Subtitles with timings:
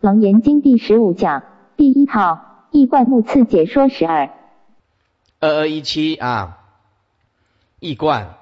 [0.00, 1.42] 楞严经第十五讲
[1.76, 4.30] 第一套易观目次解说十二。
[5.40, 6.58] 二二一七啊，
[7.80, 8.36] 易观，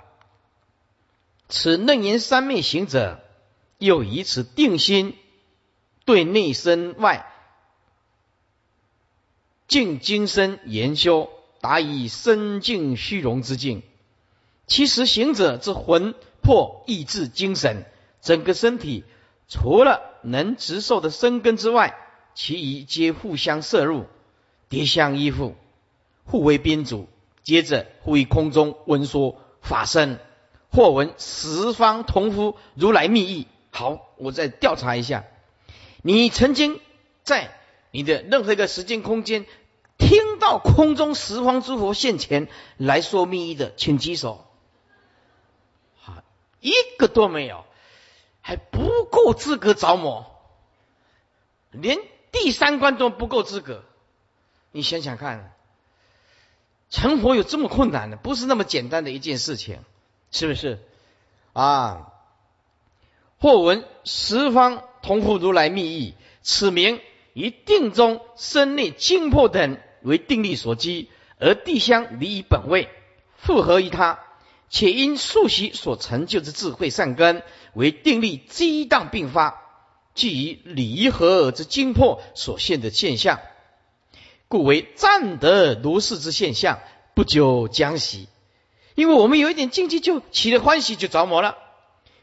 [1.49, 3.21] 此楞严三昧行者，
[3.79, 5.15] 又以此定心
[6.05, 7.27] 对内身外
[9.69, 11.31] 静精深研修，
[11.61, 13.83] 达以身静虚荣之境。
[14.67, 17.85] 其实行者之魂魄意志精神，
[18.21, 19.05] 整个身体
[19.49, 21.97] 除了能直受的生根之外，
[22.35, 24.07] 其余皆互相摄入，
[24.69, 25.55] 叠相依附。
[26.25, 27.07] 互为宾主，
[27.43, 30.19] 接着互于空中闻说法身，
[30.71, 33.47] 或闻十方同夫如来密意。
[33.71, 35.25] 好，我再调查一下，
[36.01, 36.81] 你曾经
[37.23, 37.55] 在
[37.91, 39.45] 你的任何一个时间空间
[39.99, 44.47] 听到空中十方诸佛现前来说密意的，请举手。
[45.97, 46.23] 好，
[46.61, 47.67] 一个都没有，
[48.45, 50.27] 还不够资格着魔，
[51.71, 51.99] 连
[52.31, 53.83] 第三关都不够资格。
[54.71, 55.51] 你想想看。
[56.91, 59.81] 成佛有这么困难的，不是那么简单的一件事情，
[60.31, 60.79] 是不是？
[61.53, 62.13] 啊，
[63.41, 67.01] 或闻十方同护如来密意，此名
[67.33, 72.89] 以定中身内精魄等为定力所基，而地相离于本位，
[73.39, 74.24] 复合于他，
[74.75, 77.45] 且因数习所成就之智慧善根
[77.75, 79.63] 为定力激荡并发，
[80.15, 83.39] 即以离合之精魄所现的现象。
[84.49, 86.81] 故为占得如是之现象，
[87.15, 88.27] 不久将息。
[88.97, 91.57] 因为我们有一点境界，就起了欢喜，就着魔了。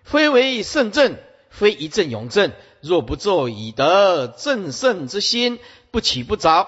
[0.04, 1.18] 非为圣正，
[1.50, 2.52] 非一正永正。
[2.82, 5.58] 若不作以得正圣之心，
[5.90, 6.68] 不起不着，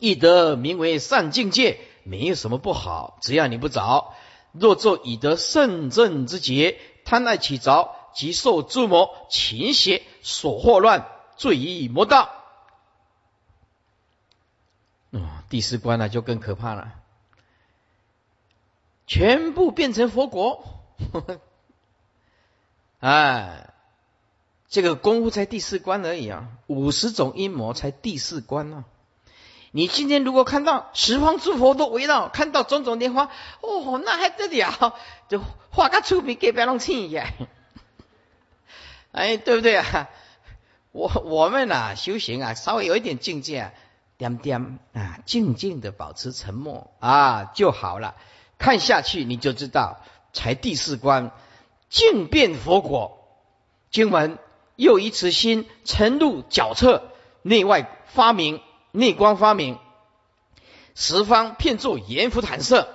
[0.00, 3.18] 亦得名为善境界，没有什么不好。
[3.20, 4.14] 只要你不着，
[4.58, 12.30] 若作以得圣正之劫，贪爱起着，即受诸魔情邪所惑乱，罪于魔道。
[15.48, 16.94] 第四关呢，就更可怕了，
[19.06, 20.64] 全部变成佛国。
[22.98, 23.72] 哎，
[24.68, 28.84] 这个功夫才第四关而已啊，五十种阴谋才第四关呢。
[29.76, 33.28] 你今天如果看到十方诸佛都围绕，看到种种莲花，
[33.60, 34.94] 哦，那还得了？
[35.28, 35.38] 就
[35.70, 37.26] 画个出名给别人听一下。
[39.12, 40.08] 哎，对不对啊？
[40.92, 43.58] 我我们呐修行啊，稍微有一点境界。
[43.58, 43.72] 啊。
[44.16, 48.14] 点点啊，静静的保持沉默啊就好了。
[48.56, 50.00] 看下去你就知道，
[50.32, 51.32] 才第四关，
[51.90, 53.18] 静变佛果。
[53.90, 54.38] 经文
[54.74, 57.02] 又以此心沉入角侧，
[57.42, 58.62] 内外发明，
[58.96, 59.78] 内光发明，
[60.94, 62.88] 十方遍作阎浮坦色，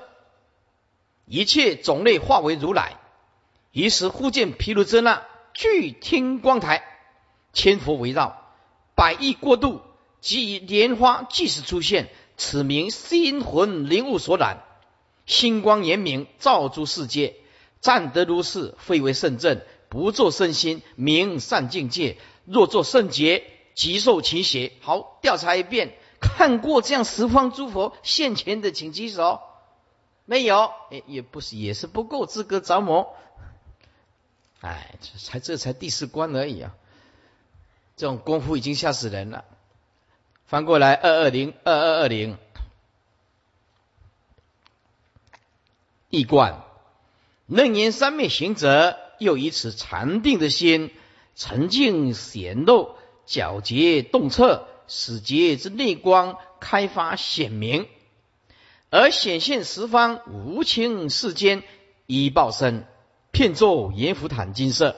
[1.27, 2.97] 一切种类化为如来。
[3.71, 6.83] 于是忽见毗卢遮那具天光台，
[7.53, 8.41] 千佛围绕，
[8.95, 9.81] 百亿过度。
[10.21, 14.63] 即以莲花即时出现，此名心魂灵物所染，
[15.27, 17.35] 星光严明，照诸世界。
[17.79, 22.17] 占得如是，非为圣正，不作圣心，名善境界。
[22.45, 24.71] 若作圣劫，即受其邪。
[24.81, 29.41] 好，调查一遍，看过这样十方诸佛现前的，请举手。
[30.25, 33.15] 没有，哎，也不是，也是不够资格着魔。
[34.61, 36.75] 哎，这才这才第四关而已啊！
[37.97, 39.43] 这种功夫已经吓死人了。
[40.45, 42.37] 翻过来，二二零二二二零，
[46.09, 46.63] 一贯
[47.47, 50.93] 楞严三昧行者，又以此禅定的心，
[51.35, 52.95] 沉静显露，
[53.27, 57.87] 皎洁洞彻，使结之内光开发显明，
[58.89, 61.63] 而显现十方无情世间，
[62.07, 62.85] 一报身，
[63.31, 64.97] 片作阎浮坦金色，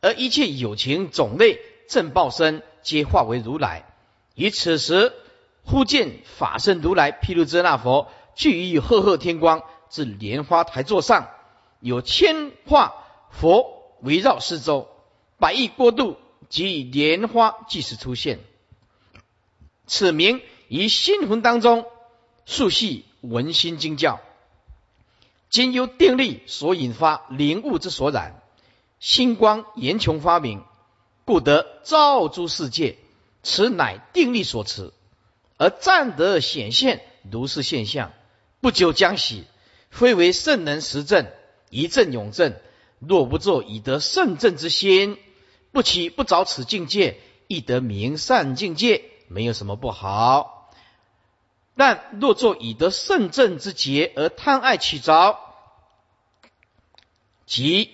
[0.00, 1.58] 而一切有情种类
[1.88, 3.86] 正报身，皆化为如来。
[4.34, 5.12] 于此时，
[5.64, 11.28] 忽见法身如来毗卢遮那佛，聚于赫赫天光至莲花台座上，
[11.80, 12.94] 有千化
[13.30, 14.88] 佛围绕四周，
[15.38, 16.16] 百亿过度
[16.54, 18.38] 即以莲花即时出现。
[19.88, 21.84] 此名于心魂当中，
[22.46, 24.20] 速系闻心经教，
[25.50, 28.40] 今由定力所引发灵物之所染，
[29.00, 30.62] 星光严穷发明，
[31.24, 32.98] 故得照诸世界。
[33.42, 34.92] 此乃定力所持，
[35.56, 38.12] 而暂得显现如是现象，
[38.60, 39.42] 不久将息。
[39.90, 41.26] 非为圣能实证，
[41.70, 42.54] 一证永证。
[43.00, 45.18] 若不作以得圣正之心，
[45.74, 47.18] 不起不着此境界，
[47.48, 50.70] 亦得明善境界，没有什么不好。
[51.76, 55.40] 但若作以得圣正之劫而贪爱起着，
[57.44, 57.90] 即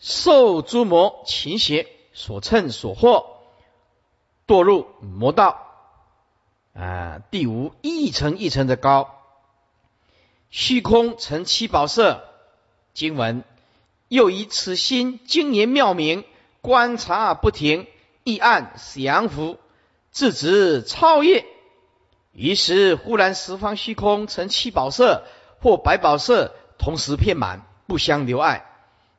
[0.00, 3.26] 受诸魔情邪所乘所惑。
[4.48, 5.60] 堕入魔道。
[6.74, 9.22] 啊，第五一层一层的高，
[10.50, 12.28] 虚空成七宝色。
[12.92, 13.44] 经文
[14.08, 16.24] 又以此心精言妙明，
[16.64, 17.86] 观察不停，
[18.22, 19.58] 一暗降伏，
[20.10, 21.44] 自知超越。
[22.32, 25.24] 于是忽然十方虚空成七宝色
[25.60, 28.64] 或百宝色，同时遍满，不相留碍，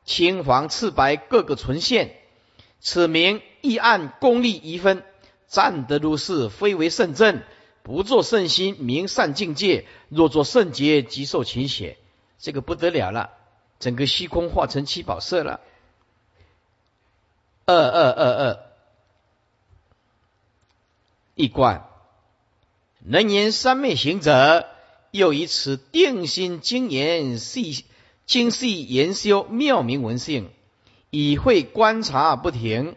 [0.04, 2.16] 青黄赤白各个存现。
[2.80, 5.04] 此名一暗功力一分。
[5.46, 7.42] 占得如是，非为圣正；
[7.84, 9.86] 不作圣心，名善境界。
[10.08, 11.96] 若作圣洁，即受勤血。
[12.40, 13.30] 这个不得了了，
[13.78, 15.60] 整个虚空化成七宝色了。
[17.68, 18.58] 二二二二，
[21.34, 21.88] 一观
[23.00, 24.68] 能言三昧行者，
[25.10, 27.84] 又以此定心精研细
[28.24, 30.50] 精细研修妙明文性，
[31.10, 32.94] 以会观察不停。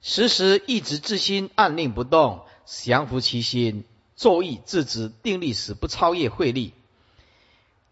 [0.00, 3.84] 时时一直之心按令不动，降伏其心，
[4.16, 6.72] 作意自止，定力使不超越慧力，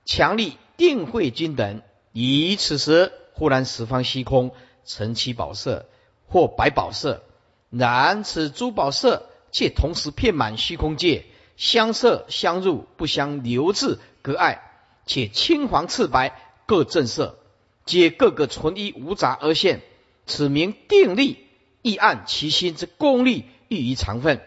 [0.07, 1.83] 强力定慧均等。
[2.13, 4.53] 以此时忽然十方虚空
[4.87, 5.87] 成其宝色
[6.29, 7.23] 或百宝色，
[7.71, 11.25] 然此珠宝色却同时遍满虚空界，
[11.57, 14.63] 相摄相入，不相留滞隔碍，
[15.07, 17.39] 且青黄赤白各正色，
[17.85, 19.83] 皆各个纯一无杂而现，
[20.27, 21.39] 此名定力。
[21.83, 24.41] 亦按其心之功力愈于常分。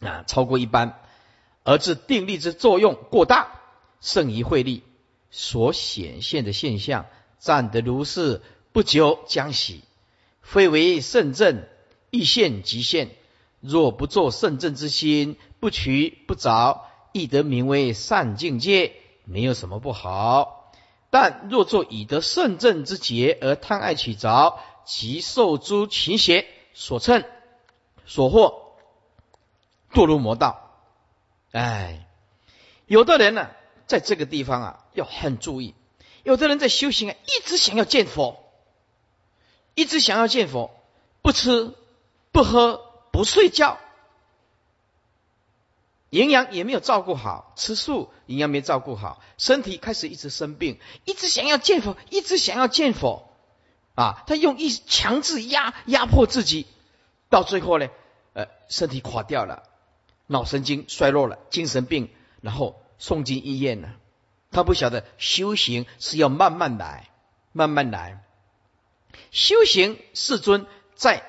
[0.00, 0.98] 啊，超过一般，
[1.62, 3.60] 而致定力之作用过大，
[4.00, 4.82] 胜于慧力
[5.30, 7.04] 所显现的现象，
[7.38, 8.40] 暂得如是，
[8.72, 9.83] 不久将喜，
[10.44, 11.64] 非为圣正，
[12.10, 13.10] 亦现即现。
[13.60, 18.92] 若不作圣正之心，不取不着，亦得名为善境界，
[19.24, 20.70] 没有什么不好。
[21.10, 26.46] 但若作以得圣正之劫而贪爱取着，即受诸群邪。
[26.76, 27.24] 所乘
[28.04, 28.74] 所获，
[29.92, 30.72] 堕入魔道。
[31.52, 32.06] 哎，
[32.86, 33.48] 有的人呢，
[33.86, 35.74] 在这个地方啊，要很注意。
[36.24, 38.43] 有的人在修行啊，一直想要见佛，
[39.74, 40.70] 一直想要见佛，
[41.22, 41.74] 不吃
[42.32, 43.78] 不喝不睡觉，
[46.10, 53.30] 营养也没有照顾好，吃素营养没照顾好，身体开始一直生病，一直想要见佛，一直想要见佛。
[53.94, 56.66] 啊，他用一强制压压迫自己，
[57.28, 57.88] 到最后呢，
[58.32, 59.62] 呃，身体垮掉了，
[60.26, 62.10] 脑神经衰弱了，精神病，
[62.40, 63.94] 然后送进医院了。
[64.50, 67.08] 他不晓得修行是要慢慢来，
[67.52, 68.24] 慢慢来。
[69.30, 71.22] 修行世尊在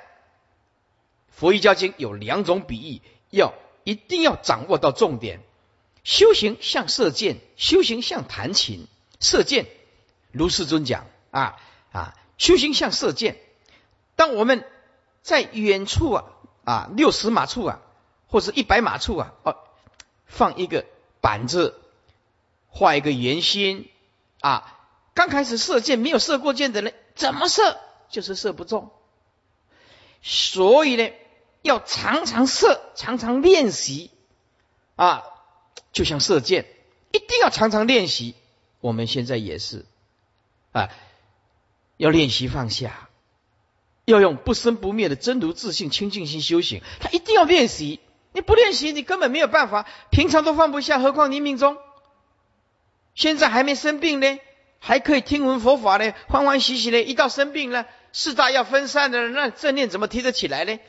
[1.29, 3.53] 佛一教经有两种比喻，要
[3.83, 5.41] 一定要掌握到重点。
[6.03, 8.87] 修行像射箭，修行像弹琴。
[9.19, 9.65] 射箭，
[10.31, 11.55] 如世尊讲啊
[11.91, 12.15] 啊。
[12.37, 13.37] 修行像射箭，
[14.17, 14.65] 当我们
[15.21, 16.25] 在远处啊
[16.65, 17.81] 啊六十码处啊，
[18.27, 19.55] 或者一百码处啊，哦，
[20.25, 20.85] 放一个
[21.21, 21.79] 板子，
[22.67, 23.89] 画一个圆心
[24.41, 24.77] 啊。
[25.13, 27.79] 刚开始射箭没有射过箭的人，怎么射
[28.09, 28.91] 就是射不中。
[30.21, 31.09] 所以呢，
[31.61, 34.11] 要常常射，常常练习
[34.95, 35.23] 啊，
[35.91, 36.65] 就像射箭，
[37.11, 38.35] 一定要常常练习。
[38.81, 39.85] 我们现在也是
[40.71, 40.89] 啊。
[41.97, 43.07] 要练习放下，
[44.03, 46.81] 要用不生不灭的真如自信清净心修行。
[46.99, 48.01] 他一定要练习，
[48.33, 49.87] 你不练习，你根本没有办法。
[50.09, 51.77] 平常都放不下，何况你命中
[53.13, 54.39] 现在还没生病呢，
[54.79, 57.01] 还可以听闻佛法呢，欢欢喜喜的。
[57.01, 60.79] 一到生病了，四大要分散的，那正念怎么提得起来呢？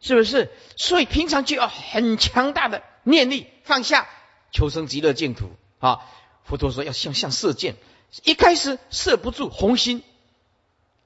[0.00, 0.50] 是不是？
[0.76, 4.08] 所以平常就要很强大的念力放下，
[4.50, 6.00] 求生极乐净土啊！
[6.44, 7.76] 佛陀说要像像射箭，
[8.24, 10.02] 一开始射不住红心。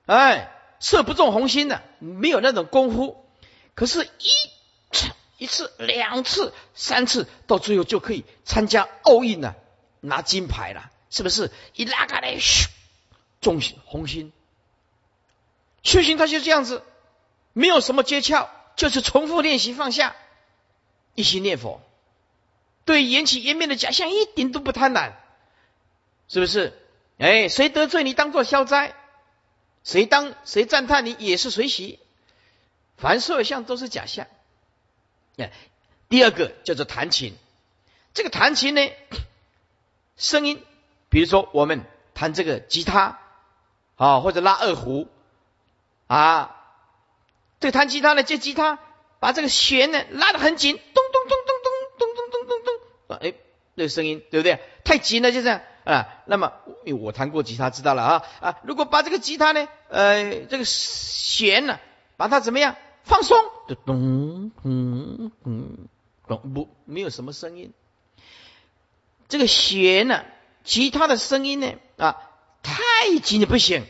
[0.07, 0.51] 哎，
[0.81, 3.25] 射不中红心的，没有那种功夫。
[3.75, 4.29] 可是，一
[4.93, 9.57] 次、一次、两次、三次，到最后就可以参加奥运了，
[10.01, 11.53] 拿金牌了，是不是？
[11.75, 12.67] 一拉开来，咻，
[13.41, 14.33] 中红心。
[15.85, 16.83] 修行他就这样子，
[17.53, 20.17] 没有什么诀窍，就是重复练习放下，
[21.15, 21.81] 一心念佛，
[22.85, 25.13] 对缘起缘灭的假象一点都不贪婪，
[26.27, 26.77] 是不是？
[27.19, 28.97] 哎，谁得罪你，当做消灾。
[29.85, 32.01] 谁当谁赞叹你也是随喜，
[32.97, 34.27] 凡所有相都是假象。
[35.37, 35.53] 哎，
[36.09, 37.37] 第二个叫做弹琴，
[38.15, 38.81] 这个弹琴呢，
[40.17, 40.65] 声音，
[41.15, 43.21] 比如说我们弹这个吉他
[43.95, 45.07] 啊，或者拉二胡
[46.09, 46.57] 啊，
[47.61, 48.81] 这弹吉他呢，接吉他，
[49.21, 53.35] 把这个弦呢拉得很紧，咚咚咚咚咚咚咚咚咚咚，哎，
[53.77, 54.59] 这个声音对不对？
[54.83, 55.61] 太紧了就这样。
[55.85, 56.53] 啊，那么
[56.85, 58.59] 因为我弹过吉他，知道了啊啊！
[58.65, 61.79] 如果把这个吉他呢，呃，这个弦呢，
[62.17, 65.79] 把它怎么样放松，就咚咚咚
[66.27, 67.73] 咚，不没有什么声音。
[69.29, 70.25] 这个弦呢，
[70.65, 72.17] 其他的声音呢啊，
[72.63, 73.85] 太紧也不行，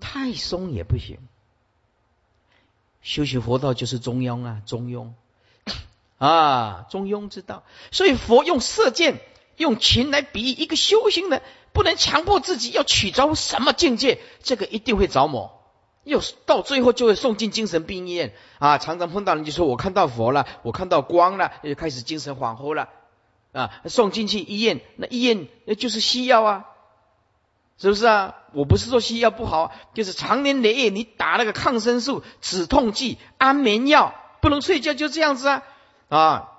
[0.00, 1.18] 太松也不行。
[3.02, 5.12] 修习佛道就是中庸啊，中庸
[6.18, 7.62] 啊，中庸之道。
[7.92, 9.20] 所以佛用射箭、
[9.56, 15.54] 用琴来比喻一个修行人，不能强迫自己要取着什么境界，这个一定会着魔。
[16.04, 18.78] 又到最后就会送进精神病院啊！
[18.78, 22.88] 常常碰到人就说：“我看到佛了，我看到光了，就开始精神恍惚了
[23.58, 26.66] 啊！”送进去医院，那医院那就是西药啊，
[27.76, 28.34] 是不是啊？
[28.52, 35.62] 我不是说西药不好，就是长年累月你打那个抗生素、止痛剂、安眠药，不能睡觉就这样子啊
[36.08, 36.52] 啊！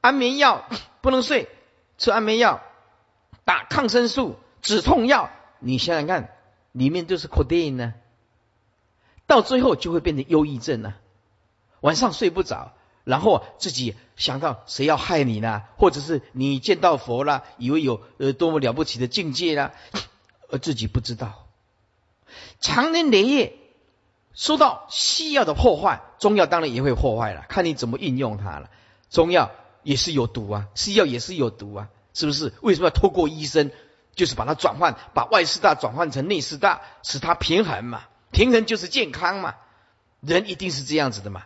[0.00, 0.64] 安眠药
[1.00, 1.48] 不能睡，
[1.98, 2.62] 吃安眠药，
[3.44, 6.30] 打抗生素、止痛药，你想想看，
[6.72, 7.94] 里面都是 codeine 呢。
[9.26, 10.94] 到最后就会变成忧郁症了，
[11.80, 12.72] 晚上睡不着，
[13.04, 15.62] 然后自己想到谁要害你呢？
[15.76, 19.72] 或者是你见到佛了，以为有呃多么了不起的境界了，
[20.50, 21.46] 而自己不知道，
[22.60, 23.52] 长年累月
[24.34, 28.70] 受到西药的破坏，中药当然也会破坏了，看你怎么运用它了。
[29.10, 32.52] 中药也是有毒啊，西药也是有毒啊，是不是？
[32.62, 33.70] 为什么要透过医生，
[34.14, 38.04] 就是把它转换，把外四大转换成内四大，使它平衡嘛？
[38.32, 39.54] 平衡就是健康嘛，
[40.20, 41.44] 人一定是这样子的嘛，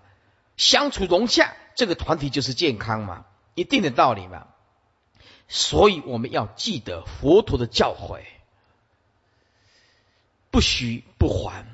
[0.59, 3.25] 相处融洽，这个团体就是健康嘛，
[3.55, 4.49] 一定的道理嘛。
[5.49, 8.21] 所以我们要记得佛陀的教诲，
[10.51, 11.65] 不许不还，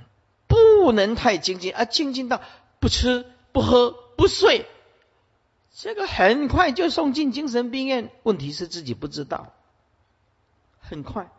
[0.47, 2.41] 不能太精进啊，精进到
[2.79, 4.67] 不吃不喝不睡，
[5.75, 8.13] 这个很快就送进精神病院。
[8.23, 9.53] 问题是自己不知道，
[10.79, 11.33] 很快。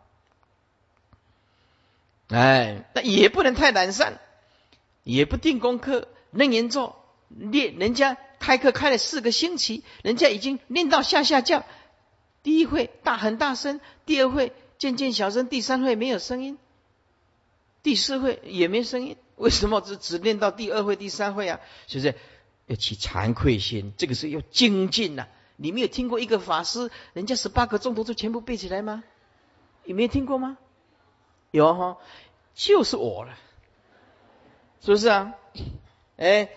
[2.28, 4.18] 哎，那也不能太懒散，
[5.04, 6.96] 也不定功课，楞严咒
[7.28, 11.64] 练，人家开课开了四个星期，人家已经练到下下降。
[12.42, 16.58] 第一会大很大声，第二会渐渐小声，第三会没有声音，
[17.82, 19.16] 第四会也没声音。
[19.36, 21.60] 为什么只只练到第二会、第三会啊？
[21.86, 22.14] 是不是
[22.66, 23.92] 要起惭愧心？
[23.96, 25.26] 这个是要精进呐。
[25.56, 29.02] 你没有听过一个法师，人家十八个钟头就全部背起来吗？
[29.84, 30.56] 有没有听过吗？
[31.50, 31.98] 有哈，
[32.54, 33.38] 就是我了，
[34.80, 35.34] 是不是啊？
[36.16, 36.48] 哎，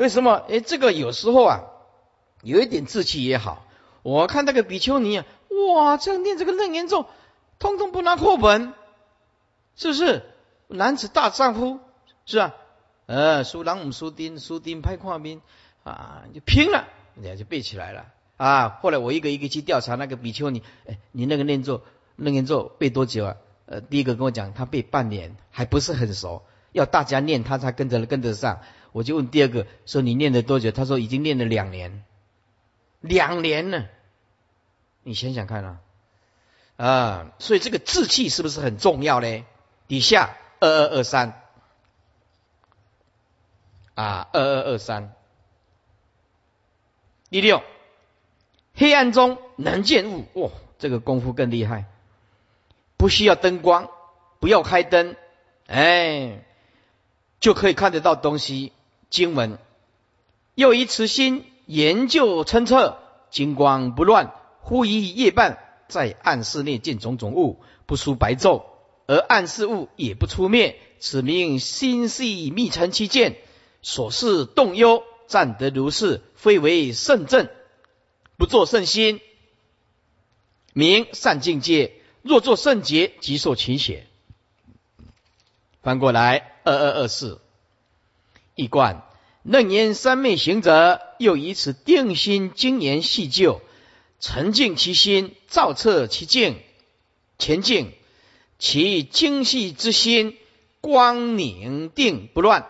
[0.00, 0.42] 为什么？
[0.48, 1.60] 哎，这个有时候啊，
[2.42, 3.66] 有一点志气也好。
[4.02, 5.26] 我看那个比丘尼啊，
[5.74, 7.04] 哇，这样念这个楞严咒，
[7.58, 8.72] 通通不拿课本，
[9.76, 10.24] 是不是？
[10.68, 11.80] 男子大丈夫，
[12.24, 12.54] 是吧？
[13.04, 15.42] 呃，苏朗姆苏丁苏丁拍跨兵
[15.84, 18.06] 啊，就拼了，人家就背起来了
[18.38, 18.78] 啊。
[18.80, 21.82] 后来我一个一个去调查那个比丘尼，哎，你那个念咒
[22.16, 23.36] 楞严咒背多久啊？
[23.66, 26.42] 呃，第一个跟我讲，他背半年还不是很熟，
[26.72, 28.60] 要大家念他才跟着跟得上。
[28.92, 30.70] 我就问第二个，说你念了多久？
[30.70, 32.04] 他说已经念了两年，
[33.00, 33.86] 两年了。
[35.02, 35.80] 你想想看啊，
[36.76, 39.44] 啊，所以这个志气是不是很重要呢？
[39.88, 41.42] 底下二二二三，
[43.94, 45.14] 啊，二二二三。
[47.30, 47.62] 第六，
[48.74, 51.86] 黑暗中能见物，哇，这个功夫更厉害。
[52.96, 53.88] 不需要灯光，
[54.40, 55.16] 不要开灯，
[55.66, 56.44] 哎，
[57.38, 58.72] 就可以看得到东西。
[59.10, 59.58] 经文
[60.54, 62.98] 又以此心研究参测，
[63.30, 64.34] 金光不乱。
[64.60, 68.64] 忽一夜半，在暗室内见种种物，不出白昼，
[69.06, 70.78] 而暗室物也不出灭。
[71.00, 73.38] 此名心系密成其见，
[73.82, 77.48] 所事动忧，暂得如是，非为圣正，
[78.36, 79.20] 不作圣心，
[80.72, 81.94] 名善境界。
[82.22, 84.06] 若作圣洁，即受其血。
[85.82, 87.40] 翻过来，二二二四，
[88.60, 89.02] 一贯
[89.42, 93.62] 楞严三昧行者，又以此定心精研细究，
[94.20, 96.58] 沉静其心，照彻其境，
[97.38, 97.92] 前进
[98.58, 100.36] 其精细之心，
[100.82, 102.66] 光凝定不乱，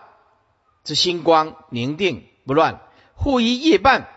[0.85, 2.81] 之心光凝定不乱。
[3.15, 4.07] 忽于夜半，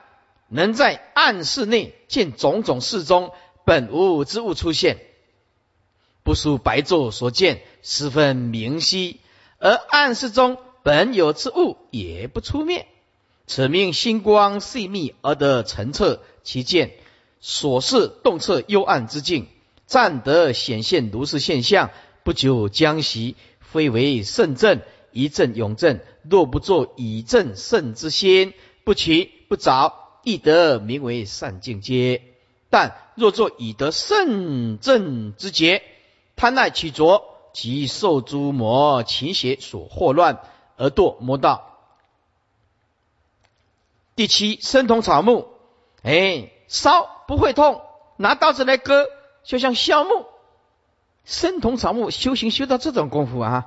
[0.48, 3.32] 能在暗室内见种种事中
[3.64, 4.98] 本无之物出现。
[6.22, 9.18] 不输白昼所见，十分明晰；
[9.58, 12.86] 而暗室中本有之物，也不出灭。
[13.46, 16.92] 此命星光细密而得澄澈其见，
[17.40, 19.46] 所视洞彻幽暗之境，
[19.86, 21.90] 暂得显现如是现象。
[22.22, 26.00] 不久将息，非为圣正，一正永正。
[26.22, 28.52] 若不作以正圣之心，
[28.84, 32.20] 不起不早，亦得名为善境界。
[32.68, 35.82] 但若作以得圣正之节，
[36.36, 37.22] 贪爱取着，
[37.54, 40.40] 即受诸魔情邪所惑乱，
[40.76, 41.78] 而堕魔道。
[44.16, 45.48] 第七，生同草木，
[46.02, 47.82] 哎，烧不会痛，
[48.16, 49.06] 拿刀子来割，
[49.42, 50.26] 就像削木。
[51.24, 53.66] 生同草木，修行修到这种功夫啊，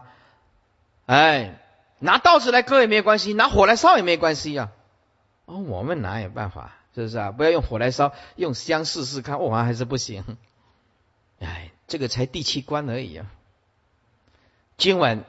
[1.06, 1.60] 哎，
[2.00, 4.72] 拿刀子来割也没有关系，拿火来烧也没有关系啊。
[5.46, 6.74] 哦，我们哪有办法？
[6.94, 7.32] 是不是啊？
[7.32, 10.38] 不要用火来烧，用香试试看，哇，还是不行。
[11.40, 13.26] 哎，这个才第七关而已啊。
[14.78, 15.26] 今晚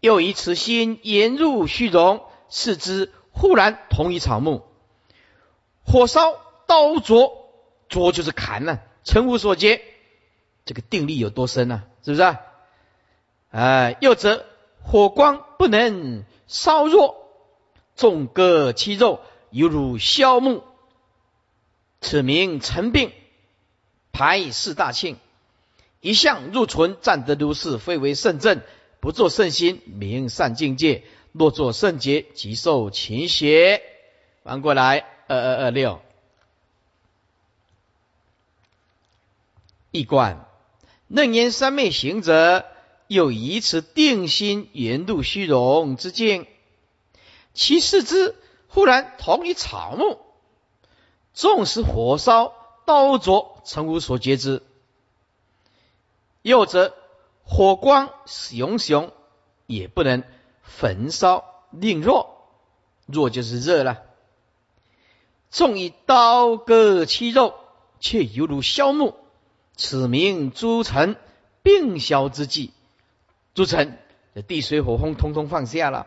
[0.00, 4.62] 又以此心言入虚荣，视之忽然同一草木，
[5.84, 6.34] 火烧
[6.66, 7.32] 刀琢，
[7.88, 9.82] 琢就是砍呢，成无所接。
[10.64, 11.84] 这个定力有多深呢？
[12.04, 12.40] 是不是啊？
[13.50, 14.44] 哎，又则
[14.82, 17.28] 火光不能烧弱，
[17.96, 20.62] 纵割其肉，犹如削木。
[22.00, 23.12] 此名成病，
[24.12, 25.16] 排四大庆。
[26.00, 28.60] 一向入存，占得如是，非为圣正。
[29.00, 31.02] 不作圣心，名善境界；
[31.32, 33.82] 若作圣劫，即受勤邪。
[34.42, 36.00] 翻过来，二二二六，
[39.90, 40.44] 一观。
[41.06, 42.66] 楞严三昧行者，
[43.06, 46.46] 又以此定心圆度虚荣之境，
[47.54, 48.34] 其四之，
[48.68, 50.18] 忽然同一草木，
[51.32, 52.52] 纵使火烧
[52.84, 54.62] 刀灼，曾无所觉之；
[56.42, 56.94] 又则
[57.50, 59.10] 火光熊熊，
[59.66, 60.22] 也不能
[60.62, 62.46] 焚烧令弱，
[63.06, 64.02] 弱就是热了。
[65.50, 67.54] 纵以刀割其肉，
[68.00, 69.16] 却犹如削木。
[69.74, 71.16] 此名诸臣
[71.62, 72.72] 并消之际，
[73.54, 73.98] 诸臣
[74.34, 76.06] 这地水火风通通放下了，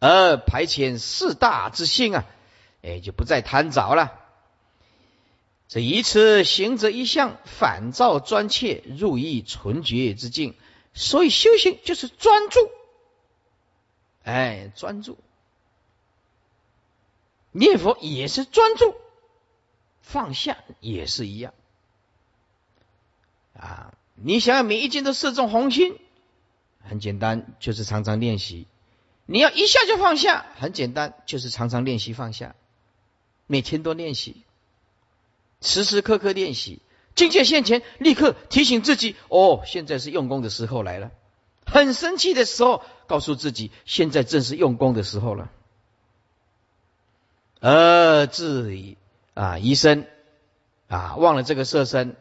[0.00, 2.24] 而排遣四大之性啊，
[2.82, 4.14] 哎就不再贪着了。
[5.68, 10.54] 这以此行者一向反照专切，入意纯绝之境。
[10.94, 12.58] 所以修行就是专注，
[14.24, 15.16] 哎，专注。
[17.52, 18.94] 念佛也是专注，
[20.00, 21.54] 放下也是一样。
[23.54, 25.98] 啊，你想要每一件都射中红心，
[26.80, 28.66] 很简单，就是常常练习。
[29.26, 32.54] 你要一下就放下，很简单，就是常常练习放下。
[33.46, 34.44] 每天都练习，
[35.60, 36.80] 时时刻刻练习。
[37.18, 41.10] 境界现前，立刻提醒自己：哦，现在是用功的时候来了。
[41.66, 45.50] 很生气的时候，告诉自己：现在正是用功的时候了。
[47.58, 48.96] 而自己
[49.34, 50.06] 啊，医生
[50.86, 52.14] 啊，忘了这个色身。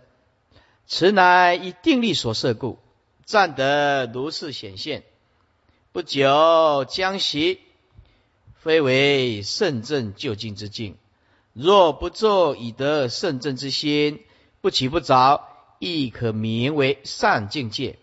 [0.87, 2.79] 此乃以定力所设故，
[3.23, 5.03] 暂得如是显现。
[5.91, 7.59] 不久将息，
[8.55, 10.97] 非为圣正就近之境。
[11.53, 14.23] 若不作以得圣正之心，
[14.61, 15.47] 不起不着，
[15.79, 17.97] 亦可名为善境界。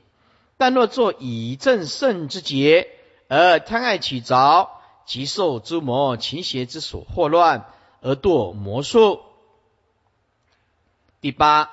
[0.56, 2.88] 但若作以正圣之节，
[3.28, 4.70] 而贪爱起着，
[5.04, 7.66] 即受诸魔情邪之所惑乱，
[8.00, 9.20] 而堕魔术。
[11.20, 11.70] 第八。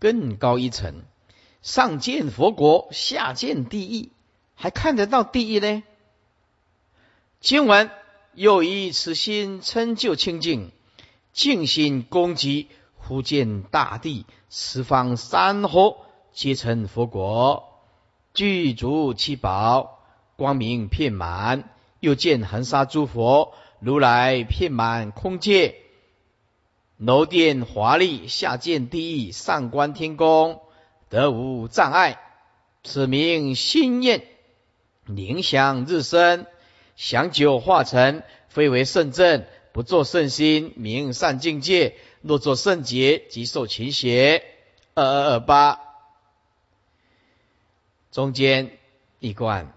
[0.00, 1.02] 更高一层，
[1.62, 4.12] 上见佛国，下见地狱，
[4.54, 5.82] 还看得到地狱呢。
[7.40, 7.90] 今文
[8.34, 10.72] 又以此心称就清净，
[11.34, 15.96] 静心攻击，忽见大地十方山河
[16.32, 17.82] 皆成佛国，
[18.32, 19.98] 具足七宝，
[20.36, 21.68] 光明遍满。
[21.98, 25.74] 又见恒沙诸佛如来遍满空界。
[26.98, 30.60] 楼殿华丽，下见地狱，上观天宫，
[31.08, 32.20] 得无障碍。
[32.84, 34.24] 此名心念
[35.04, 36.46] 灵香日生，
[36.94, 39.44] 享久化成，非为圣正。
[39.74, 41.96] 不作圣心，名善境界。
[42.22, 44.44] 若作圣劫，即受勤邪。
[44.94, 45.80] 二二二八，
[48.12, 48.78] 中间
[49.18, 49.74] 一观，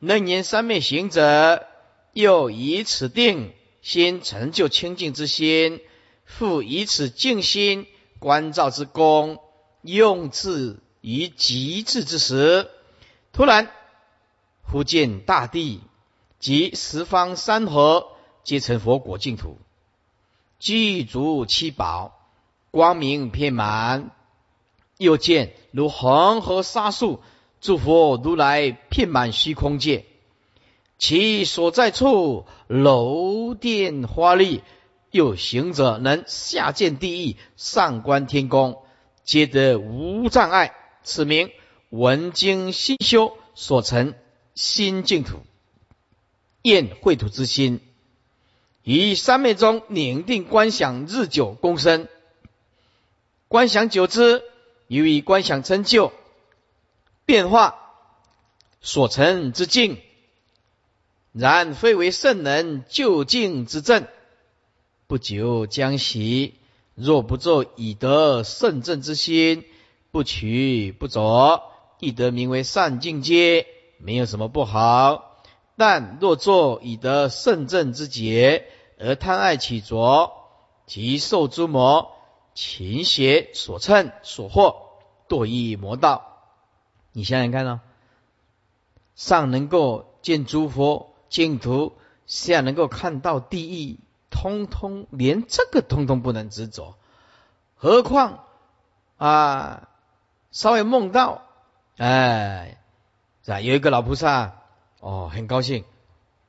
[0.00, 1.66] 楞严三昧行者，
[2.12, 3.54] 又以此定。
[3.80, 5.80] 心成就清净之心，
[6.26, 7.86] 复以此静心
[8.18, 9.40] 观照之功，
[9.80, 12.68] 用至于极致之时，
[13.32, 13.70] 突然
[14.62, 15.80] 忽见大地
[16.38, 18.08] 及十方山河
[18.46, 19.58] 皆成佛果净土，
[20.60, 22.16] 具足七宝，
[22.70, 24.12] 光明遍满。
[24.98, 27.20] 又见如恒河沙数
[27.60, 30.04] 诸佛如来遍满虚空界。
[30.96, 34.62] 其所在处楼殿华丽，
[35.10, 38.80] 有行者能下见地狱，上观天宫，
[39.24, 40.72] 皆得无障碍。
[41.02, 41.50] 此名
[41.90, 44.14] 文经心修所成
[44.54, 45.40] 心净土，
[46.62, 47.80] 厌秽土之心，
[48.86, 52.08] 于三昧中宁定观想，日久功深。
[53.48, 54.44] 观想久之，
[54.86, 56.12] 由于观想成就
[57.24, 57.74] 变化，
[58.80, 59.98] 所成之境。
[61.32, 64.06] 然非为圣人就近之正，
[65.08, 66.54] 不久将息。
[66.94, 69.64] 若不作以得圣正之心，
[70.12, 73.66] 不取不着，亦得名为善境界，
[73.98, 75.25] 没有什么不好。
[75.76, 78.66] 但若作以得圣正之节，
[78.98, 80.32] 而贪爱起着，
[80.86, 82.12] 即受诸魔
[82.54, 84.76] 勤邪所乘所惑，
[85.28, 86.42] 堕于魔道。
[87.12, 87.80] 你想想看哦，
[89.14, 91.12] 上能够见诸佛。
[91.28, 93.98] 净土下能够看到地狱，
[94.30, 96.94] 通通连这个通通不能执着，
[97.74, 98.44] 何况
[99.16, 99.88] 啊，
[100.52, 101.42] 稍微梦到，
[101.96, 102.78] 哎，
[103.42, 103.60] 是吧？
[103.60, 104.62] 有一个老菩萨，
[105.00, 105.84] 哦，很高兴，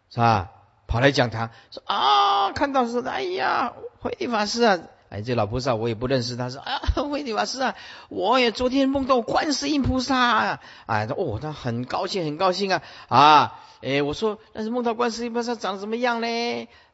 [0.09, 0.51] 是吧？
[0.87, 4.79] 跑来讲堂说啊，看到是，哎呀，慧地法师啊，
[5.09, 6.79] 哎，这老菩萨我也不认识，他说啊，
[7.09, 7.75] 慧地法师啊，
[8.09, 13.59] 我也昨天梦到观世音菩萨啊，哎，哦，他很高兴，很高兴啊，啊。
[13.79, 16.27] 哎，我说，但是梦到观世音菩萨长什么样呢？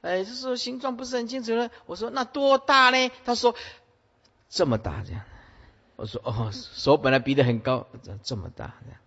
[0.01, 1.69] 哎，就说形状不是很清楚了。
[1.85, 3.09] 我说那多大呢？
[3.23, 3.55] 他说
[4.49, 5.21] 这么大这样。
[5.95, 7.87] 我说哦，手本来比得很高，
[8.21, 8.99] 这么大这样，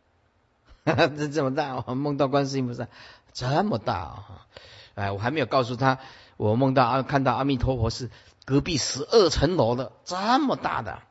[1.18, 1.82] 这这么大。
[1.86, 2.86] 我梦到观世音菩萨
[3.32, 4.46] 这么大啊！
[4.94, 5.98] 哎，我还没有告诉他，
[6.36, 8.10] 我梦到啊，看到阿弥陀佛是
[8.44, 11.02] 隔壁十二层楼的这么大的。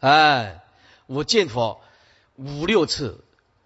[0.00, 0.62] 哎，
[1.06, 1.82] 我见佛
[2.36, 3.24] 五六次。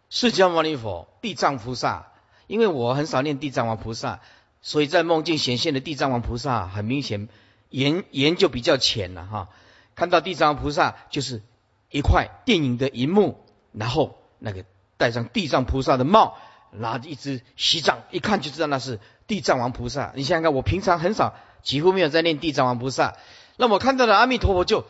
[0.09, 2.13] 释迦牟尼佛、地藏菩萨，
[2.47, 4.21] 因为我很少念地藏王菩萨，
[4.63, 7.29] 所以在梦境显现的地藏王菩萨，很明显
[7.71, 9.49] 研研究比较浅了哈。
[9.97, 11.43] 看到地藏王菩萨就是
[11.91, 14.65] 一块电影的银幕，然后那个
[14.97, 16.37] 戴上地藏菩萨的帽，
[16.71, 20.13] 拿着一只锡杖，一看就知道那是地藏王菩萨。
[20.15, 23.17] 你想想看，我平常很少，几乎没有在念地藏王菩萨，
[23.57, 24.85] 那我看到的阿弥陀佛就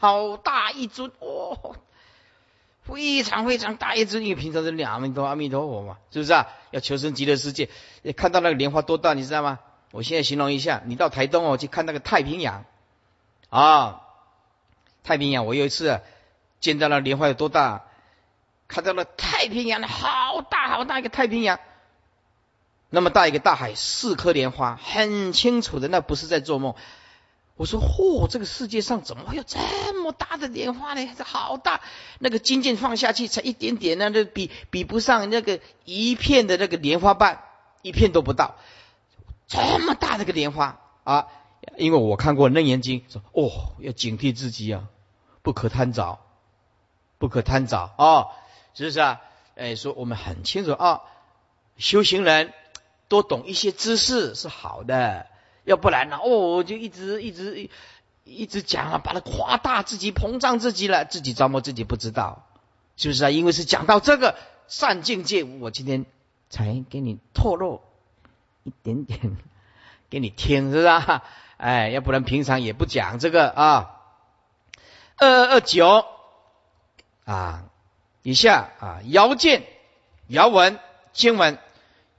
[0.00, 1.76] 好大一尊哦。
[2.84, 6.48] 非常非常大一尊，因为平常是两弥陀阿弥陀佛嘛，是不是啊？
[6.72, 7.68] 要求生极乐世界，
[8.16, 9.60] 看到那个莲花多大，你知道吗？
[9.92, 12.64] 我现在形容一下，你到台东哦去看那个太平洋
[13.50, 14.00] 啊，
[15.04, 16.00] 太平洋，我有一次
[16.58, 17.84] 见到那莲花有多大，
[18.72, 21.60] 看到了太平洋的好大好大一个太平洋，
[22.88, 26.74] 那么大一个大海，四颗莲花，很清楚的，那不是在做梦。
[27.56, 29.58] 我说：嚯，这个世界上怎么会有这
[30.02, 31.06] 么大的莲花呢？
[31.22, 31.82] 好大，
[32.18, 37.42] 那个金剑放下去才一点点，那都比比不上那个一片的那个莲花瓣，
[37.82, 38.56] 一片都不到。
[39.48, 41.26] 这么大的个莲花啊！
[41.76, 44.84] 因为我看过《楞严经》，说哦，要警惕自己啊，
[45.42, 46.20] 不可贪着，
[47.18, 48.28] 不可贪着啊，
[48.74, 49.20] 是不是啊？
[49.54, 51.02] 哎，说我们很清楚啊，
[51.76, 52.52] 修行人
[53.08, 55.26] 多懂一些知识是好的。
[55.64, 56.18] 要不然呢？
[56.22, 57.70] 哦，就一直一直
[58.24, 62.46] 一直讲啊，把它夸大自己，膨胀自己了，自己招摸自己不知道，
[62.96, 63.30] 是不是啊？
[63.30, 66.06] 因为是讲到这个善境界，我今天
[66.48, 67.80] 才给你透露
[68.64, 69.36] 一点点
[70.10, 70.86] 给你听，是不是？
[70.86, 71.22] 啊？
[71.58, 74.00] 哎，要不然平常也不讲这个啊。
[75.16, 76.04] 二二二九
[77.24, 77.70] 啊，
[78.22, 79.64] 以下啊，遥见
[80.28, 80.78] 遥闻
[81.12, 81.58] 经文，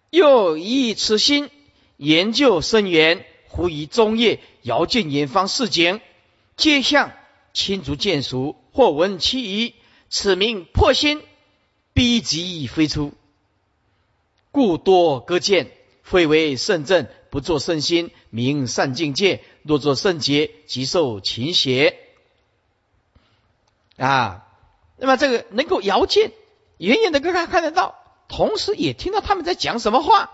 [0.10, 1.50] 又以此心
[1.98, 3.26] 研究深源。
[3.48, 6.02] 忽以中夜遥见远方市井，
[6.58, 7.12] 皆向
[7.54, 9.76] 亲族见熟，或闻其语，
[10.10, 11.22] 此名破心，
[11.94, 13.14] 逼急飞出，
[14.50, 15.70] 故多各见，
[16.02, 22.00] 非为圣正，不作圣心，名善境界；若作圣劫，即受勤邪。
[23.98, 24.48] 啊，
[25.04, 26.32] 那么这个能够遥见，
[26.78, 27.96] 远远的跟他看得到，
[28.30, 30.32] 同时也听到他们在讲什么话。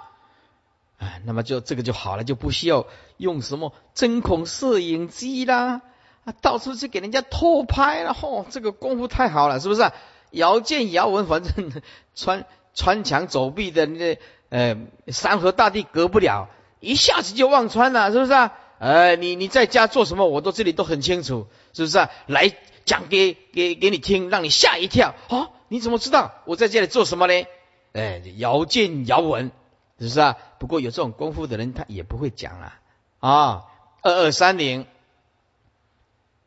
[0.99, 2.85] 哎，那么就这个就好了，就不需要
[3.17, 5.81] 用什么针孔摄影机啦，
[6.23, 8.13] 啊，到处去给人家偷拍了。
[8.13, 9.91] 嚯，这个功夫太好了，是不是？
[10.29, 11.71] 遥见遥闻，反正
[12.13, 14.77] 穿穿墙走壁的那呃
[15.07, 16.47] 山河大地隔不了，
[16.79, 18.53] 一下子就望穿了，是不是啊？
[18.77, 22.11] 呃，你你在家做什么，我都这里都很清楚，是不是啊？
[22.27, 22.53] 来
[22.89, 25.13] 讲给给给你听，让你吓一跳。
[25.27, 27.45] 啊，你怎么知道我在这里做什么呢？
[27.93, 29.51] 哎，遥见遥闻。
[29.99, 30.37] 是不是啊？
[30.57, 32.79] 不过有这种功夫的人，他也不会讲啊
[33.19, 33.65] 啊。
[34.01, 34.87] 二二三零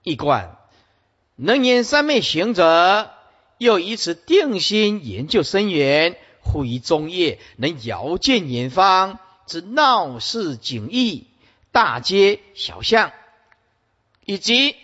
[0.02, 0.57] 一贯
[1.37, 3.12] 能言三昧行者，
[3.59, 11.28] 又以此定心研究深远，忽于中夜能遥见远方之闹市景异、
[11.70, 13.12] 大街小巷，
[14.24, 14.74] 以及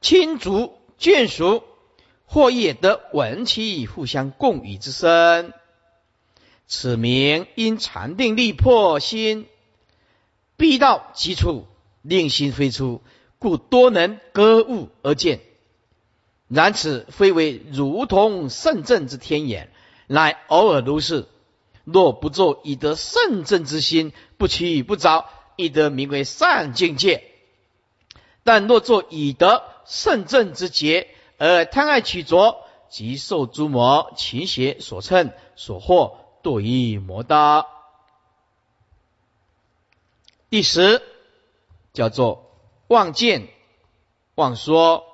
[0.00, 1.62] 亲族眷属，
[2.24, 5.52] 或也得闻其互相共语之声。
[6.66, 9.46] 此名因禅定力破心，
[10.56, 11.66] 必到极处，
[12.02, 13.02] 令心飞出，
[13.38, 15.40] 故多能割物而见。
[16.48, 19.70] 然此非为如同圣正之天眼，
[20.06, 21.26] 乃偶尔如是。
[21.84, 27.24] 若不作以得圣正之心，不取不着，亦得名为善境界。
[28.44, 37.66] 但若作以得圣正之节，而贪爱取着，即受诸魔情邪所乘所惑，堕于魔道。
[40.48, 41.02] 第十
[41.92, 43.48] 叫做妄见
[44.36, 45.04] 妄说。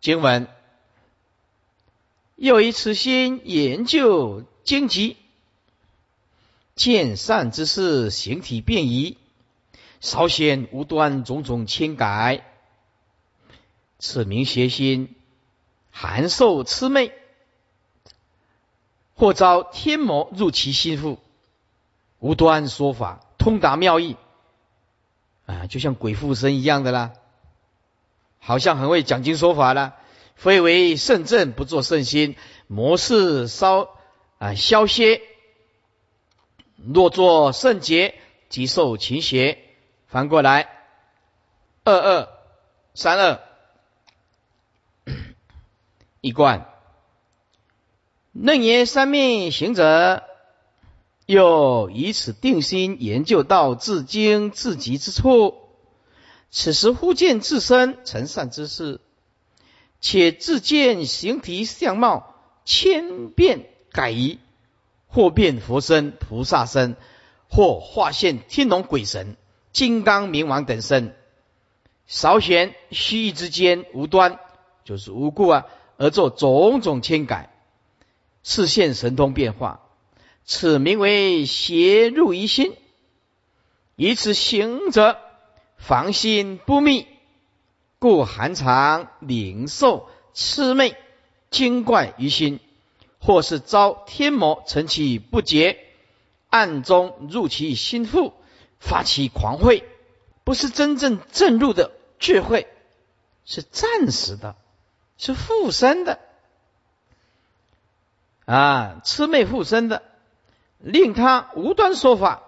[0.00, 0.48] 经文
[2.36, 4.44] 又以此心研究。
[4.64, 5.16] 荆棘
[6.76, 9.16] 见善之事，形体变异，
[10.00, 12.51] 稍显无端种种牵改，
[14.02, 15.14] 此名邪心，
[15.92, 17.12] 含受魑魅，
[19.14, 21.20] 或遭天魔入其心腹，
[22.18, 24.16] 无端说法，通达妙义，
[25.46, 27.12] 啊，就像鬼附身一样的啦，
[28.40, 29.96] 好像很会讲经说法啦，
[30.34, 32.34] 非为圣正，不做圣心，
[32.66, 33.88] 模式稍。
[34.38, 35.22] 啊，消歇。
[36.74, 38.16] 若作圣洁，
[38.48, 39.56] 即受勤邪。
[40.08, 40.68] 反过来，
[41.84, 42.28] 二二
[42.92, 43.40] 三二
[46.22, 46.66] 一贯。
[48.32, 50.22] 楞严三昧行者，
[51.26, 55.54] 又以此定心研究到至精至极之处。
[56.50, 59.00] 此时忽见自身成善之事，
[60.00, 63.66] 且自见形体相貌千变。
[63.94, 64.38] 改移，
[65.06, 66.96] 或变佛身、菩萨身，
[67.50, 69.36] 或化现天龙鬼神、
[69.70, 71.14] 金刚冥王等身，
[72.06, 74.40] 少玄虚意之间无端，
[74.84, 77.54] 就是无故啊，而作种种牵改，
[78.42, 79.80] 视现神通变化，
[80.44, 82.74] 此名为邪入于心。
[83.96, 85.18] 以此行者
[85.76, 87.06] 防心不密，
[87.98, 90.96] 故寒藏领受魑魅
[91.50, 92.60] 精怪于心。
[93.24, 95.78] 或是遭天魔乘其不洁，
[96.50, 98.32] 暗中入其心腹，
[98.80, 99.84] 发起狂慧，
[100.42, 102.66] 不是真正正入的智慧，
[103.44, 104.56] 是暂时的，
[105.24, 106.18] 是附身的，
[108.44, 110.02] 啊，魑魅附身的，
[110.80, 112.42] 令他无端说法，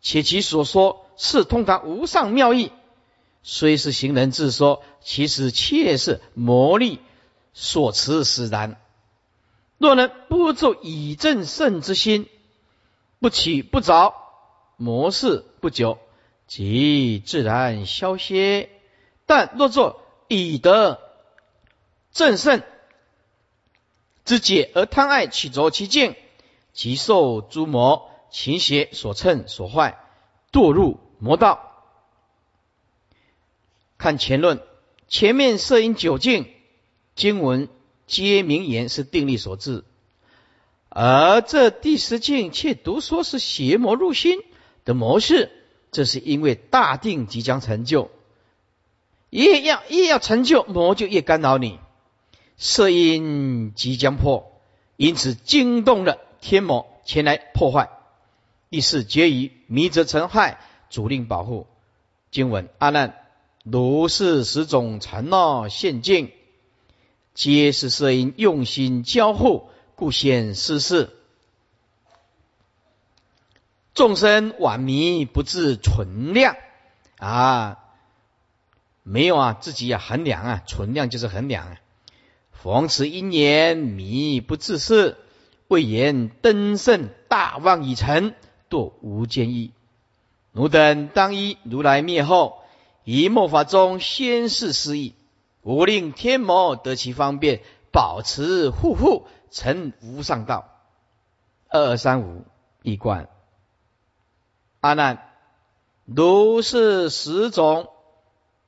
[0.00, 2.70] 且其所说是通达无上妙义，
[3.42, 7.00] 虽是行人自说，其实切是魔力
[7.52, 8.80] 所持使然。
[9.78, 12.28] 若能不作以正圣之心，
[13.18, 14.14] 不起不着，
[14.76, 15.98] 模式不久，
[16.46, 18.70] 即自然消歇。
[19.26, 21.00] 但若作以得
[22.12, 22.62] 正胜
[24.24, 26.16] 之解而贪爱起着其境，
[26.72, 29.98] 即受诸魔情邪所乘所坏，
[30.52, 31.72] 堕入魔道。
[33.96, 34.60] 看前论，
[35.08, 36.48] 前面摄引九境
[37.14, 37.68] 经文。
[38.10, 39.84] 皆名言是定力所致，
[40.88, 44.40] 而这第十境却独说是邪魔入心
[44.86, 45.50] 的模式，
[45.92, 48.10] 这是因为大定即将成就，
[49.28, 51.78] 越要越要成就，魔就越干扰你，
[52.58, 54.60] 色因即将破，
[54.96, 57.88] 因此惊动了天魔前来破坏。
[58.68, 60.58] 第四结于迷则成害，
[60.90, 61.66] 主令保护。
[62.30, 63.16] 经文阿难，
[63.62, 66.32] 如是十种缠闹陷境。
[67.32, 71.16] 皆是色因用心交互，故现失事。
[73.94, 76.56] 众生晚迷不自存量
[77.18, 77.78] 啊，
[79.04, 81.80] 没有啊，自己啊衡量啊，存量就是衡量啊。
[82.62, 85.16] 逢此因缘迷不自是，
[85.68, 88.34] 未言登圣大妄已成，
[88.68, 89.72] 堕无间意。
[90.50, 92.64] 奴等当依如来灭后，
[93.04, 95.14] 以末法中先世失意。
[95.62, 100.68] 吾令天魔得其方便，保持护护，成无上道。
[101.68, 102.44] 二三五
[102.82, 103.28] 一观。
[104.80, 105.30] 阿难，
[106.06, 107.88] 如是十种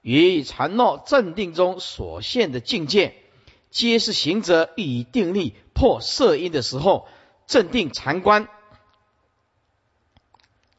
[0.01, 3.15] 于禅诺镇定中所现的境界，
[3.71, 7.09] 皆是行者以定力破色音的时候，
[7.47, 8.49] 镇定禅观，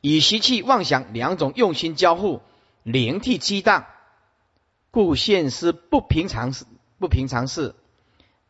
[0.01, 2.41] 以习气妄想两种用心交互，
[2.83, 3.85] 灵替激荡。
[4.91, 6.65] 故现是不平常事，
[6.99, 7.75] 不平常事。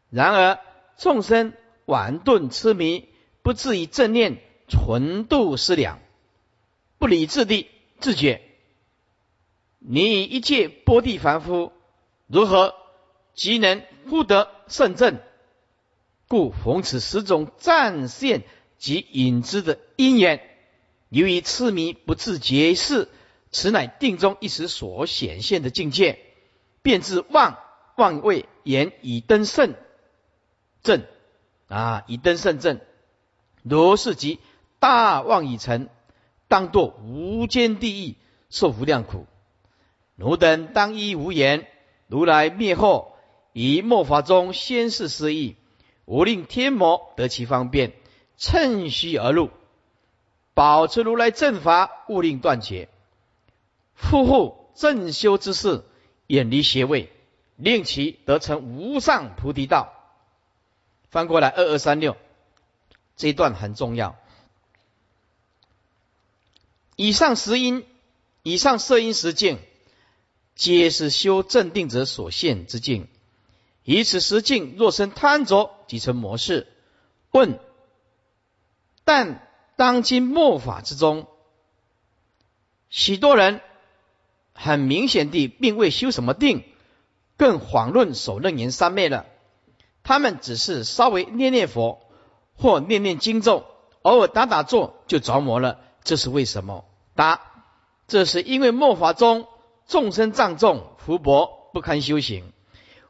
[0.09, 0.59] 然而
[0.97, 1.53] 众生
[1.85, 3.07] 顽钝痴迷，
[3.43, 5.99] 不至于正念，纯度思量，
[6.97, 8.41] 不理智地自觉。
[9.77, 11.71] 你以一切波地凡夫，
[12.25, 12.73] 如何
[13.33, 15.19] 即能获得圣正？
[16.27, 18.43] 故逢此十种暂现
[18.77, 20.41] 及隐之的因缘，
[21.09, 23.09] 由于痴迷不自觉事，
[23.51, 26.19] 此乃定中一时所显现的境界。
[26.81, 27.59] 便自妄
[27.95, 29.75] 望位言以登圣
[30.81, 31.03] 正
[31.67, 32.79] 啊，以登圣正。
[33.61, 34.39] 如是即
[34.79, 35.89] 大妄已成，
[36.47, 38.15] 当堕无间地狱，
[38.49, 39.27] 受无量苦。
[40.15, 41.67] 奴等当依无言。
[42.07, 43.10] 如来灭后，
[43.53, 45.55] 以末法中先世失意，
[46.05, 47.93] 无令天魔得其方便，
[48.37, 49.49] 趁虚而入，
[50.53, 52.89] 保持如来正法，勿令断绝。
[53.95, 55.83] 复护正修之事，
[56.27, 57.11] 远离邪位，
[57.57, 59.93] 令其得成无上菩提道。
[61.09, 62.15] 翻过来二二三六，
[63.17, 64.15] 这一段很重要。
[66.95, 67.85] 以上十因，
[68.43, 69.59] 以上摄因十境。
[70.53, 73.07] 皆是修正定者所现之境，
[73.91, 76.65] 以此实境若生贪着，即成魔事。
[77.31, 77.59] 问：
[79.03, 81.27] 但当今末法之中，
[82.89, 83.59] 许多人
[84.53, 86.63] 很明显地并未修什么定，
[87.35, 89.25] 更遑论守楞严三昧了。
[90.03, 91.99] 他们只是稍微念念佛
[92.55, 93.65] 或念念经咒，
[94.03, 95.81] 偶尔打打坐就着魔了。
[96.05, 96.85] 这是为什么？
[97.13, 97.41] 答：
[98.07, 99.47] 这是因为末法中。
[99.85, 102.53] 众生障重，福薄不堪修行，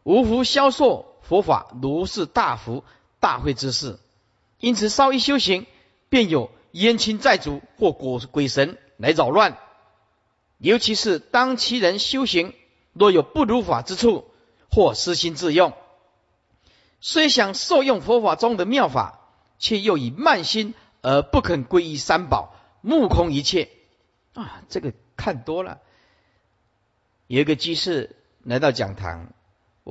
[0.03, 2.83] 无福消受佛法，如是大福
[3.19, 3.99] 大慧之事。
[4.59, 5.65] 因此，稍一修行，
[6.09, 9.57] 便有冤亲债主或鬼鬼神来扰乱。
[10.57, 12.53] 尤其是当其人修行，
[12.93, 14.25] 若有不如法之处，
[14.71, 15.73] 或私心自用，
[16.99, 19.21] 虽想受用佛法中的妙法，
[19.57, 23.69] 却又以慢心而不肯皈依三宝，目空一切。
[24.33, 25.79] 啊，这个看多了。
[27.27, 29.33] 有一个居士来到讲堂，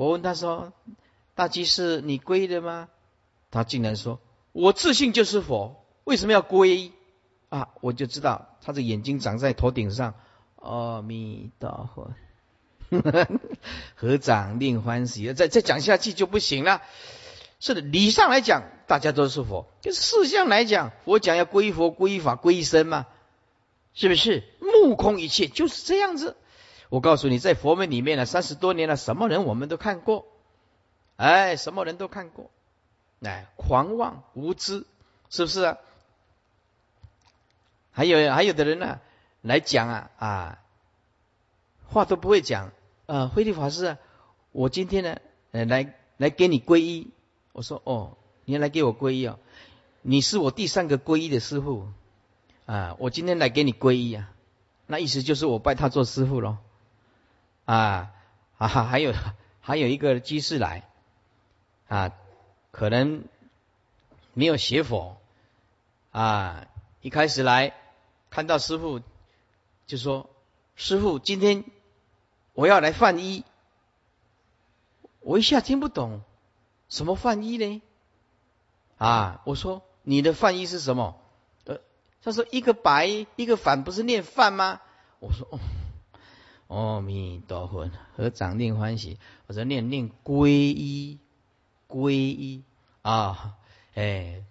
[0.01, 0.73] 我问他说
[1.37, 2.89] ：“大居士，你皈的吗？”
[3.53, 4.19] 他竟然说
[4.53, 6.91] ：“我自信就是佛，为什么要皈？”
[7.51, 10.15] 啊，我就知道他的眼睛长在头顶上。
[10.57, 12.13] 阿弥陀佛，
[13.95, 15.35] 合掌令欢喜。
[15.35, 16.81] 再再讲下去就不行了。
[17.59, 23.07] 是的，理上来讲，大家都是佛；，就事相来讲，佛讲要皈佛、皈法、皈身嘛，
[23.93, 24.45] 是不是？
[24.61, 26.39] 目空一切，就是这样子。
[26.91, 30.27] 我告诉你，在佛门里面呢，三十多年了，什么人我们都看过，
[31.17, 32.51] 哎，什么人都看过，
[33.23, 34.85] 哎，狂妄无知，
[35.31, 35.79] 是不是啊？
[37.93, 38.99] 还有还有的人呢，
[39.41, 40.59] 来讲啊啊，
[41.87, 42.73] 话都不会讲，
[43.07, 43.99] 呃，慧律法师啊，
[44.51, 45.21] 我今天呢，
[45.53, 47.11] 呃，来来给你皈依，
[47.53, 49.39] 我说哦，你来给我皈依哦，
[50.03, 51.87] 你是我第三个皈依的师傅
[52.67, 54.29] 啊，我今天来给你皈依啊，
[54.87, 56.57] 那意思就是我拜他做师傅喽。
[57.65, 58.13] 啊
[58.59, 59.13] 啊， 还有
[59.61, 60.89] 还有一个居士来
[61.89, 62.13] 啊，
[62.71, 63.25] 可能
[64.33, 65.17] 没有学佛
[66.13, 66.67] 啊，
[67.01, 67.75] 一开始来
[68.31, 69.01] 看到师傅
[69.87, 70.31] 就说
[70.77, 71.65] ：“师傅，今天
[72.55, 73.45] 我要来犯一。”
[75.21, 76.23] 我一下听不懂
[76.89, 77.83] 什么犯一呢？
[78.99, 81.21] 啊，我说你的犯一是什么？
[82.23, 84.81] 他说一个白一个反，不是念犯吗？
[85.21, 85.59] 我说哦。
[86.71, 91.19] 阿弥陀佛，合掌念欢喜，或者念念皈依，
[91.89, 92.63] 皈依
[93.03, 93.57] 啊，
[93.97, 94.45] 哎，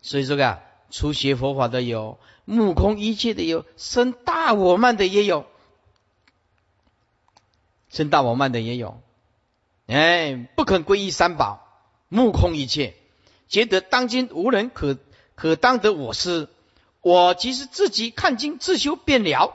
[0.00, 5.44] 所以说啊，初学佛法的有，目空一切的有，生大我慢的也有，
[7.90, 9.02] 生大我慢的也有，
[9.86, 11.60] 哎，不肯皈依三宝，
[12.08, 12.94] 目空一切，
[13.48, 14.96] 觉得当今无人可
[15.34, 16.48] 可当得我师，
[17.02, 19.54] 我即使自己看经自修便了。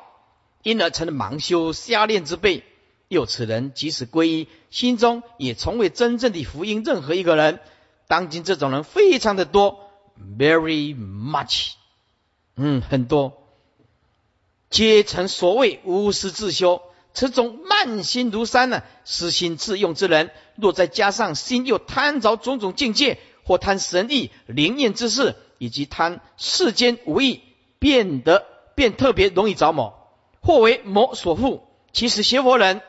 [0.63, 2.63] 因而成了盲修瞎练之辈。
[3.08, 7.60] 又此人即使皈依，心中也从未真正的福音任何一个人。
[8.08, 9.89] 当今这种人非常的多
[10.38, 11.74] ，very much，
[12.56, 13.43] 嗯，很多，
[14.69, 16.82] 皆成所谓无师自修。
[17.13, 27.41] 此种慢心如山呢，私心自用之人，若再加上心又贪着种种境界，或贪神意灵验之事，以及贪世间无益，
[27.80, 28.45] 变得
[28.76, 30.01] 便特别容易着魔。
[30.41, 31.62] 或为魔所缚。
[31.93, 32.82] 其实学佛人，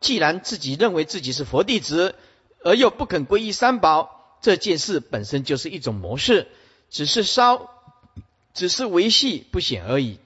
[0.00, 2.14] 既然自己认为自己是佛弟子，
[2.62, 6.48] 而又不肯皈依三宝，这件事本身就是一种模式，
[6.90, 7.70] 只是稍，
[8.52, 10.18] 只是维系不显而已。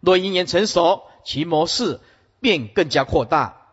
[0.00, 2.00] 若因缘成熟，其模式
[2.40, 3.66] 便更加扩大。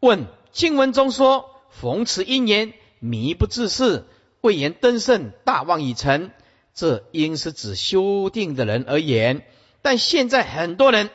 [0.00, 4.04] 问经文中说：“逢此因缘，迷不自视，
[4.42, 6.30] 未言登圣，大望已成。”
[6.72, 9.46] 这应是指修定的人而言。
[9.86, 11.10] 但现在很多人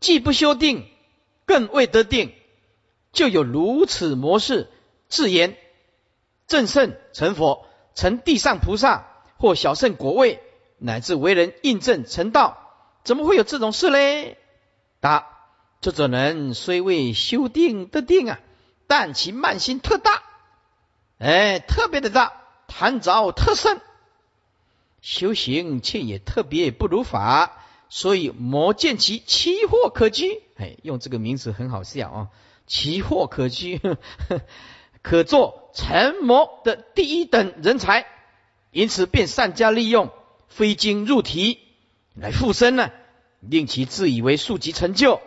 [0.00, 0.86] 既不修定，
[1.46, 2.34] 更未得定，
[3.10, 4.70] 就有如此模式
[5.08, 5.56] 自言
[6.46, 9.06] 正圣成佛，成地上菩萨
[9.38, 10.42] 或小圣果位，
[10.76, 12.58] 乃至为人印证成道，
[13.02, 14.36] 怎么会有这种事嘞？
[15.00, 15.26] 答：
[15.80, 18.40] 这种人虽未修定得定啊，
[18.86, 20.22] 但其慢心特大，
[21.18, 22.34] 哎，特别的大，
[22.68, 23.80] 贪着特深，
[25.04, 32.28] 修行却也特别不如法，所以魔见其奇货可居，哎，用这个名词很好笑啊，
[32.66, 33.82] 奇货可居，
[35.02, 38.06] 可做成魔的第一等人才，
[38.70, 40.08] 因此便善加利用，
[40.48, 41.58] 非经入体
[42.14, 42.90] 来附身呢，
[43.40, 45.20] 令其自以为速级成就。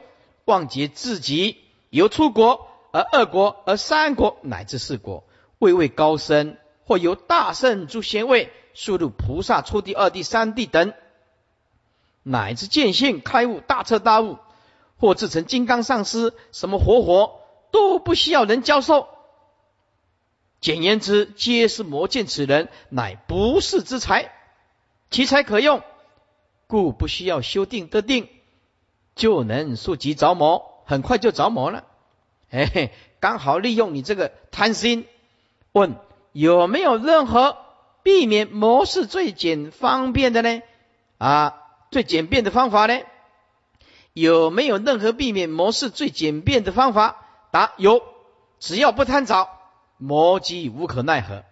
[0.46, 1.58] 忘结自己
[1.92, 5.24] 由出国而二国而三国乃至四国，
[5.60, 10.94] 位位高深，或由大圣诸贤位速入菩萨初地、二地、三地等，
[12.22, 14.38] 乃至见性开悟、大彻大悟，
[15.00, 19.08] 或自成金刚上师，什么活活都不需要人教授。
[20.62, 24.32] 简言之，皆是魔见此人乃不世之才，
[25.10, 25.82] 其才可用，
[26.68, 28.30] 故不需要修定得定。
[29.16, 31.86] 就能速疾着魔，很快就着魔了。
[32.52, 35.08] 哎，刚好利用你这个贪心。
[35.72, 35.96] 问
[36.32, 37.58] 有没有任何
[38.08, 40.62] 避免模式最简方便的呢？
[41.18, 43.02] 啊，最简便的方法呢？
[44.14, 47.18] 有没有任何避免模式最简便的方法？
[47.52, 48.02] 答有，
[48.62, 49.50] 只要不贪着，
[49.98, 51.44] 魔即无可奈何。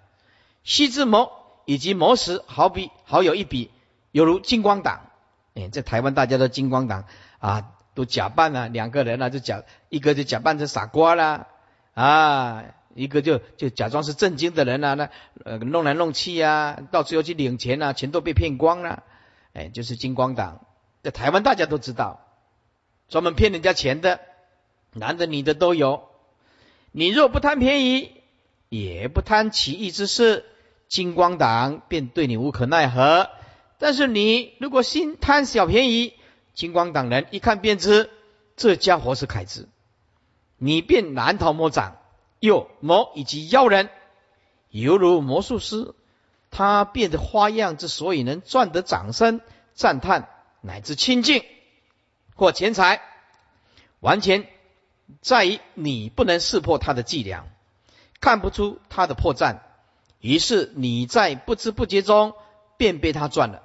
[0.64, 1.30] 西之魔
[1.66, 3.70] 以及魔石，好比好有一比，
[4.14, 5.02] 犹如金光党。
[5.56, 7.04] 哎，在台湾大家都金光党。
[7.40, 11.48] 啊，都假扮啊，两个人啊，就假一个就假扮成傻瓜啦，
[11.96, 12.64] 啊，
[12.96, 15.10] 一个就就假装是正经的人啊，那
[15.44, 19.04] 呃弄来弄去啊，到最后去领钱啊，钱都被骗光了，
[19.52, 20.66] 哎，就是金光党，
[21.04, 22.22] 在台湾大家都知道，
[23.10, 24.22] 专门骗人家钱的，
[24.94, 26.08] 男的女的都有。
[26.94, 28.12] 你若不贪便宜，
[28.70, 30.46] 也不贪奇异之事，
[30.88, 33.30] 金光党便对你无可奈何。
[33.78, 36.14] 但是你如果心贪小便宜，
[36.54, 38.10] 金光党人一看便知，
[38.56, 39.68] 这家伙是凯子，
[40.58, 41.98] 你便难逃魔掌。
[42.46, 43.90] 又魔以及妖人，
[44.70, 45.94] 犹如魔术师，
[46.52, 49.42] 他变的花样之所以能赚得掌声、
[49.74, 50.30] 赞叹
[50.62, 51.44] 乃至亲近
[52.36, 53.02] 或钱财，
[54.00, 54.48] 完全
[55.22, 57.46] 在于你不能识破他的伎俩，
[58.22, 59.58] 看不出他的破绽，
[60.20, 62.34] 于是你在不知不觉中
[62.78, 63.64] 便被他赚了。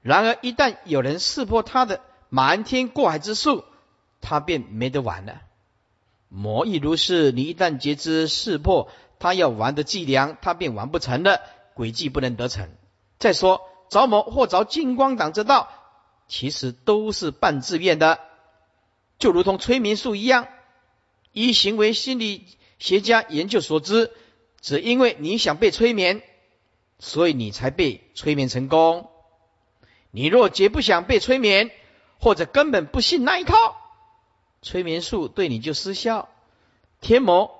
[0.00, 3.64] 然而一旦有人识破他的，瞒天过海之术，
[4.20, 5.42] 他便没得玩了。
[6.34, 11.42] 魔亦如是，你一旦觉知识破他要玩的伎俩，他便玩不成了，
[11.76, 12.70] 诡计不能得逞。
[13.18, 13.60] 再说
[13.90, 15.68] 着魔或着金光党之道，
[16.28, 18.18] 其实都是半自愿的，
[19.18, 20.48] 就如同催眠术一样。
[21.32, 22.46] 依行为心理
[22.78, 24.10] 学家研究所知，
[24.62, 26.22] 只因为你想被催眠，
[26.98, 29.10] 所以你才被催眠成功。
[30.10, 31.70] 你若绝不想被催眠，
[32.18, 33.76] 或者根本不信那一套，
[34.62, 36.28] 催眠术对你就失效。
[37.00, 37.50] 天魔、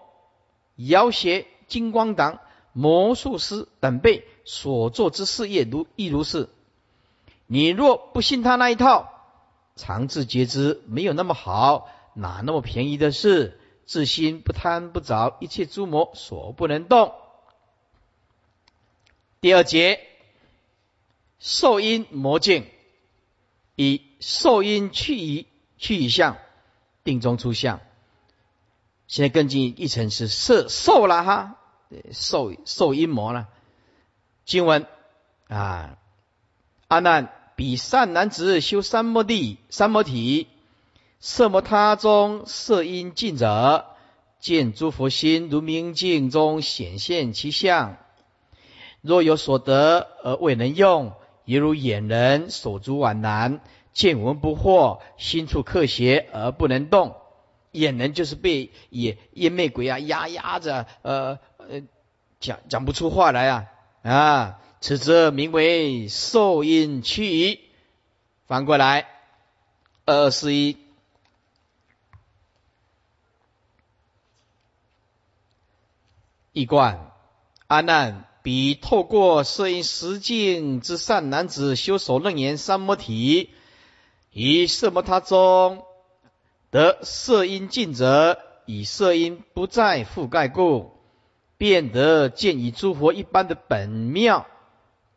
[0.77, 2.41] 妖邪、金光党、
[2.73, 6.49] 魔术师等辈所做之事业，如亦如是。
[7.47, 9.13] 你若不信他那一套，
[9.77, 13.59] 常自觉知没有那么好，哪那么便宜的事？
[13.85, 17.13] 自心不贪不着，一切诸魔所不能动。
[19.41, 20.01] 第二节，
[21.41, 22.65] 受因魔境。
[23.75, 25.47] 以受因去以
[25.79, 26.37] 去以相，
[27.05, 27.81] 定中出相。
[29.07, 31.57] 现在更进一层是色受了哈，
[32.13, 33.49] 受受阴魔了。
[34.45, 34.87] 经文
[35.49, 35.99] 啊，
[36.89, 40.49] 阿难比善男子修三摩地三摩体，
[41.21, 43.87] 色摩他中色因尽者，
[44.41, 47.97] 见诸佛心如明镜中显现其相。
[49.01, 51.13] 若有所得而未能用。
[51.45, 53.61] 犹如眼人手足往难，
[53.93, 57.17] 见闻不惑，心处克邪而不能动。
[57.73, 61.83] 眼人就是被也烟魅鬼啊压压着，呃呃，
[62.39, 63.67] 讲讲不出话来啊
[64.03, 64.59] 啊！
[64.81, 67.61] 此则名为受阴趋移。
[68.47, 69.07] 翻过来，
[70.05, 70.77] 二十一，
[76.53, 77.13] 一贯
[77.69, 78.29] 阿难。
[78.43, 83.51] 彼透过摄因实境之善男子修手楞严三摩体，
[84.33, 85.85] 以色摩他中
[86.71, 90.93] 得色因尽者，以色因不再覆盖故，
[91.59, 94.47] 便得见以诸佛一般的本妙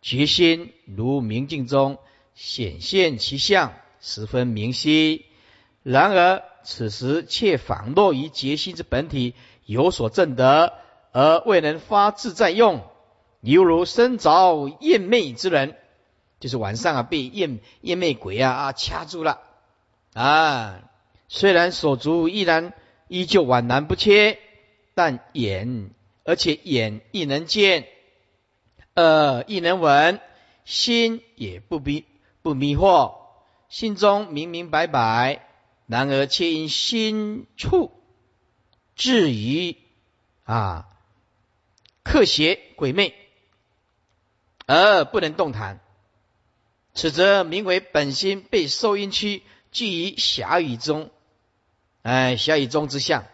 [0.02, 1.98] 决心，如明镜中
[2.34, 5.26] 显现其相，十分明晰。
[5.82, 9.34] 然而此时却仿若于决心之本体
[9.66, 10.74] 有所证得，
[11.14, 12.84] 而未能发自在用。
[13.40, 15.78] 犹如身着艳魅之人，
[16.46, 19.42] 就是晚上啊被艳艳魅鬼啊啊掐住了
[20.14, 20.80] 啊，
[21.28, 22.72] 虽然手足依然
[23.08, 24.38] 依旧宛然不缺，
[24.94, 25.90] 但眼
[26.24, 27.88] 而且眼亦能见，
[28.94, 30.22] 耳亦能闻，
[30.66, 32.06] 心也不迷
[32.44, 33.16] 不迷惑，
[33.68, 35.48] 心中明明白白，
[35.88, 37.92] 然而却因心处
[38.96, 39.78] 至于
[40.44, 40.88] 啊
[42.04, 43.16] 克邪鬼魅
[44.68, 45.80] 而不能动弹。
[46.96, 51.12] 此则名为本心被受阴区居于狭语中，
[52.02, 53.26] 哎，狭语中之相。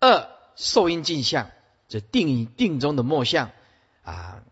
[0.00, 1.50] 二受阴镜相，
[1.88, 3.50] 这定定中的末相
[4.04, 4.42] 啊，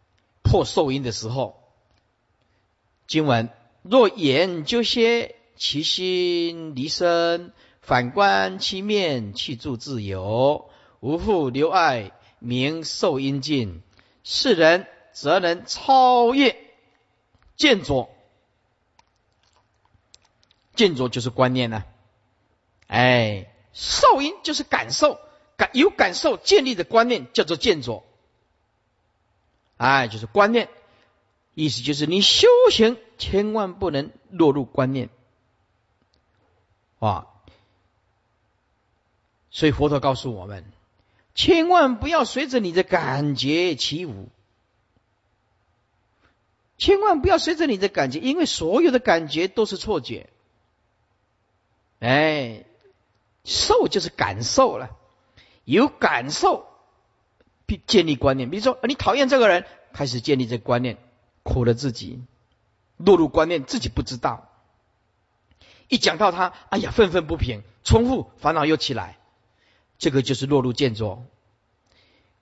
[0.43, 1.63] 破受阴的时候，
[3.07, 3.49] 经文
[3.83, 10.69] 若言究歇，其心离身，反观其面，去住自由，
[11.01, 13.83] 无复留爱，名受阴尽。
[14.25, 16.57] 世人则能超越。
[17.63, 18.11] 见着，
[20.75, 21.85] 见着就是观念呢。
[22.89, 25.21] 哎，受因就是感受，
[25.57, 28.03] 感有感受建立的观念叫做见着。
[29.77, 30.71] 哎，就是观念，
[31.55, 35.09] 意思就是你修行千万不能落入观念。
[36.99, 37.29] 啊，
[39.53, 40.65] 所以佛陀告诉我们，
[41.37, 44.31] 千万不要随着你的感觉起舞。
[46.83, 50.29] 千万不要随着你的感觉，因为所有的感觉都是错觉。
[52.01, 52.65] 哎，
[53.45, 54.91] 受就是感受了，
[55.65, 56.67] 有感受，
[57.87, 58.51] 建立观念。
[58.51, 60.99] 比如说，你讨厌这个人，开始建立这观念，
[61.45, 62.21] 苦了自己，
[62.97, 64.49] 落入观念，自己不知道。
[65.87, 69.19] 一讲到他，哎呀，愤愤不平，重复烦恼又起来，
[69.99, 71.23] 这个就是落入见着。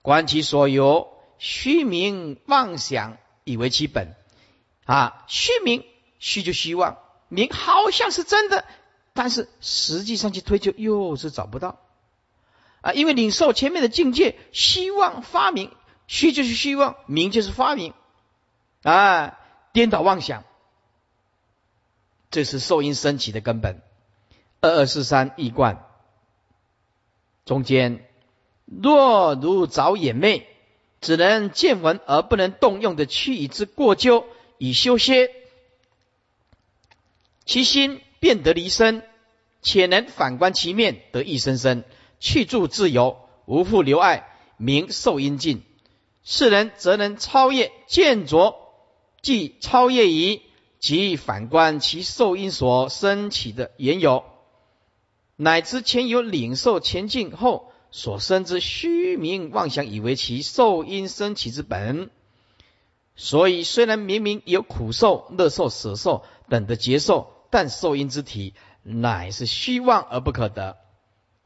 [0.01, 4.15] 观其所有，虚名妄想，以为其本。
[4.91, 5.85] 啊，虚名
[6.19, 6.97] 虚就希望
[7.29, 8.65] 名好像是真的，
[9.13, 11.79] 但是实际上去推究又是找不到
[12.81, 15.71] 啊，因为领受前面的境界，希望发明
[16.07, 17.93] 虚就是希望，名就是发明
[18.83, 19.39] 啊，
[19.71, 20.43] 颠倒妄想，
[22.29, 23.81] 这是受因升起的根本。
[24.59, 25.85] 二二四三一贯
[27.45, 28.05] 中间，
[28.65, 30.49] 若如早眼昧，
[30.99, 34.25] 只能见闻而不能动用的去以之过咎。
[34.63, 35.31] 以修歇，
[37.45, 39.01] 其心便得离身，
[39.63, 41.83] 且能反观其面，得一生生
[42.19, 45.63] 去住自由，无复留爱，名受阴尽。
[46.23, 48.55] 世人则能超越见着，
[49.23, 50.43] 即超越于
[50.77, 54.23] 即反观其受因所生起的缘由，
[55.37, 62.11] 乃至前有领受前进后所生之虚名妄想，以为其受因生起之本。
[63.15, 70.77] 所以，虽然明明有苦受、乐受、舍受等的劫受，但受因之体乃是虚妄而不可得。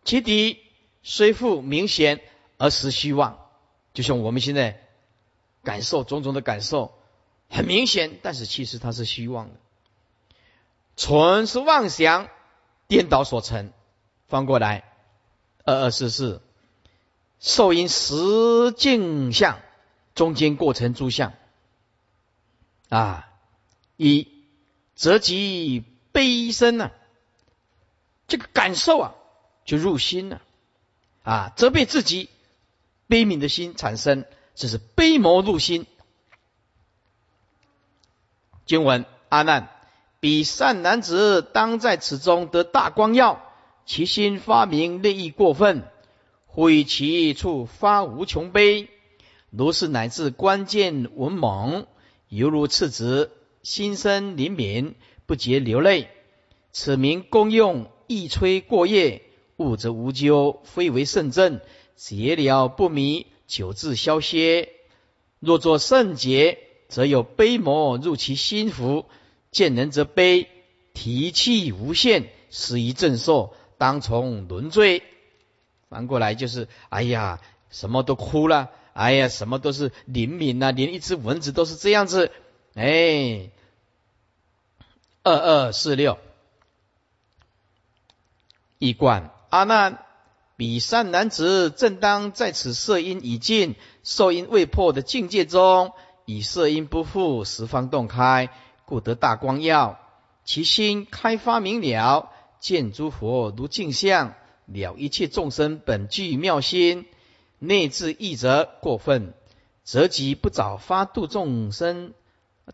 [0.03, 0.59] 其底
[1.03, 2.21] 虽复明显
[2.57, 3.39] 而实虚妄，
[3.93, 4.79] 就像我们现在
[5.63, 6.93] 感受种种的感受，
[7.49, 9.55] 很明显，但是其实它是虚妄的，
[10.95, 12.29] 纯是妄想
[12.87, 13.73] 颠倒所成。
[14.27, 14.83] 翻过来，
[15.65, 16.41] 二二四四，
[17.39, 19.59] 受因实境相
[20.13, 21.33] 中间过程诸相。
[22.89, 23.27] 啊，
[23.97, 24.27] 一
[24.95, 26.91] 则即悲深呢，
[28.27, 29.15] 这个感受啊
[29.65, 30.41] 就入心了，
[31.23, 32.29] 啊，责备自己
[33.07, 35.85] 悲悯的心产生，这是悲魔入心。
[38.65, 39.69] 经文阿难，
[40.19, 43.41] 彼善男子当在此中得大光耀，
[43.85, 45.87] 其心发明利益过分，
[46.47, 48.89] 忽于其处发无穷悲，
[49.49, 51.87] 如是乃至关键文猛。
[52.29, 54.95] 犹如赤子心生灵敏，
[55.25, 56.09] 不觉流泪。
[56.71, 59.21] 此名功用一吹过夜，
[59.57, 61.61] 物则无咎，非为圣正。
[61.95, 64.69] 结了不迷，久自消歇。
[65.39, 66.57] 若作圣洁，
[66.89, 69.05] 则有悲魔入其心腹，
[69.51, 70.49] 见人则悲，
[70.93, 75.03] 提气无限，死于正受，当从轮罪。
[75.87, 78.71] 反过来就是，哎呀，什么都哭了。
[78.95, 82.31] 哎呀，什么都是灵敏呐，连一只蚊子都是这样子。
[82.75, 83.49] 哎，
[85.21, 86.17] 二二四六，
[88.77, 89.99] 一贯阿难，
[90.55, 95.91] 彼善男子正当在此色因已尽、受因未破的境界中，
[96.23, 98.49] 以色因不复，十方洞开，
[98.85, 99.99] 故得大光耀，
[100.45, 102.31] 其心开发明了，
[102.61, 104.35] 见诸佛如镜像，
[104.67, 107.05] 了一切众生本具妙心。
[107.59, 109.33] 内自意则过分，
[109.83, 112.13] 则即不早发度众生、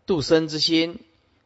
[0.06, 0.94] 度生之心；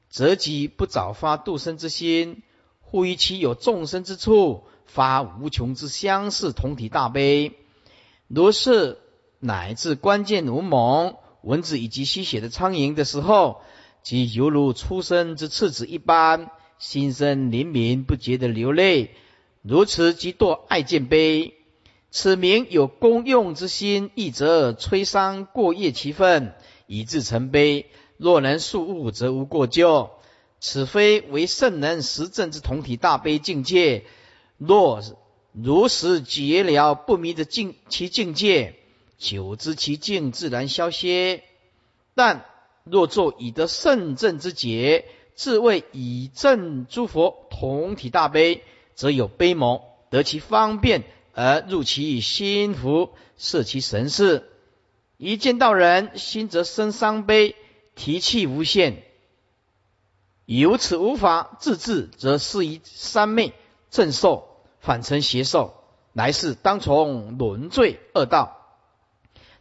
[0.09, 2.43] 则即不早发度生之心，
[2.81, 7.53] 忽于其有众生之处，发无穷之相似同体大悲。
[8.29, 8.99] 如是
[9.41, 13.61] 乃至关键无猛蚊子以及吸血的苍蝇的时候，
[14.03, 19.15] 即犹如出生之赤子一般，心生怜悯不觉的流泪。
[19.63, 21.56] 如此即堕爱见悲。
[22.11, 26.55] 此名有功用之心，亦则摧伤过业其分，
[26.87, 27.87] 以致成悲。
[28.17, 30.11] 若能速悟，则无过咎。
[30.59, 34.05] 此非为圣人实证之同体大悲境界。
[34.57, 35.03] 若
[35.53, 38.77] 如实觉了不迷的境其境界，
[39.19, 41.43] 久知其境自然消歇。
[42.15, 42.47] 但
[42.85, 45.05] 若作以得圣正之解，
[45.35, 48.63] 自谓以正诸佛同体大悲，
[48.95, 51.05] 则有悲谋，得其方便。
[51.37, 54.49] 而入其心福，摄其神事。
[55.19, 57.55] 一见到人，心则生伤悲，
[57.95, 59.03] 提气无限。
[60.47, 63.53] 由此无法自治，则失于三昧
[63.91, 64.49] 正受，
[64.81, 65.85] 反成邪受，
[66.15, 68.57] 来世当从轮罪恶道。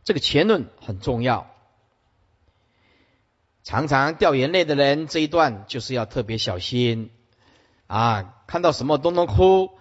[0.05, 1.51] 这个前论很重要。
[3.63, 7.11] 常常掉眼泪的人，这一段就是要特别小心
[7.87, 8.33] 啊！
[8.47, 9.71] 看到什么都能哭，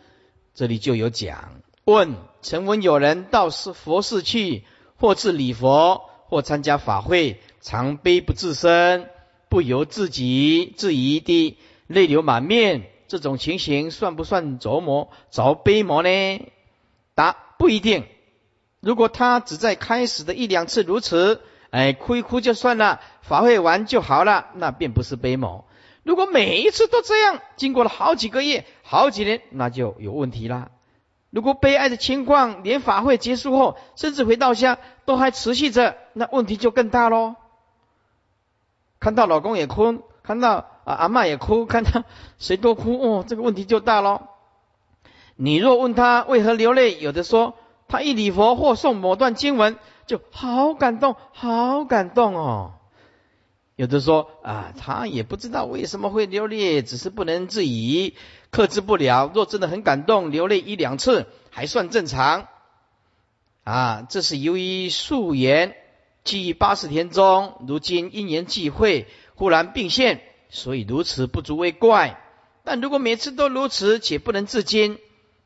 [0.54, 1.60] 这里就有讲。
[1.84, 4.64] 问：曾闻有人到是佛寺去，
[4.96, 9.06] 或至礼佛，或参加法会，常悲不自生，
[9.50, 16.40] 不由自己自疑的泪流满面，这种情形算不算着魔着悲魔呢？
[17.14, 18.04] 答：不一定。
[18.80, 25.66] 如果他只在开始的一两次如此，哎，哭一哭就算了，法会完就好了，那便不是悲魔。
[26.02, 30.70] 如果每一次都这样，经过了好几个月、好几年，那就有问题了。
[31.34, 37.34] 如果悲哀的情况连法会结束后，甚至回到家都还持续着，那问题就更大喽。
[39.00, 42.04] 看到老公也哭，看到啊阿妈也哭，看到
[42.38, 44.22] 谁都哭，哦，这个问题就大喽。
[45.34, 47.54] 你若问他为何流泪，有的说
[47.88, 49.76] 他一礼佛或诵某段经文，
[50.06, 52.73] 就好感动，好感动哦。
[53.76, 58.14] 有的说啊，他也不知道为什么会流泪，只是不能自已，
[58.50, 59.30] 克制不了。
[59.34, 62.46] 若真的很感动，流泪一两次还算正常。
[63.64, 65.74] 啊，这是由于素颜
[66.22, 72.20] 记忆八十天中，如今因缘际会，忽然并现，所以如此不足为怪。
[72.62, 74.98] 但如果每次都如此，且不能自禁，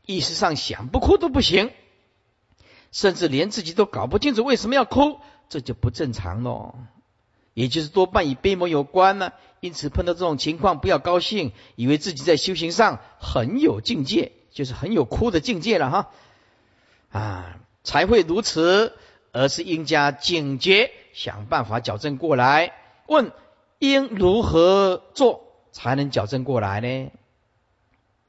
[0.05, 1.71] 意识上想不哭都不行，
[2.91, 5.19] 甚至连自己都搞不清楚为什么要哭，
[5.49, 6.75] 这就不正常喽。
[7.59, 16.11] 也就是多半与悲魔有关呢，因此碰到这种情况不要高兴，以为自己在修行上很有境界，就是很有哭的境界了哈，
[17.11, 18.95] 啊，才会如此，
[19.33, 22.71] 而是应加警觉，想办法矫正过来。
[23.07, 23.33] 问
[23.79, 25.43] 应如何做
[25.73, 27.11] 才能矫正过来呢？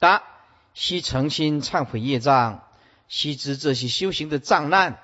[0.00, 0.24] 答：
[0.74, 2.64] 须诚心忏悔业障，
[3.06, 4.98] 须知这些修行的障难，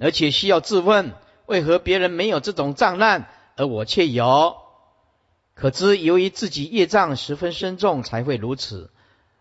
[0.00, 1.14] 而且需要自问。
[1.46, 4.56] 为何别人没有这种障难，而我却有？
[5.54, 8.90] 可知由于自己业障十分深重，才会如此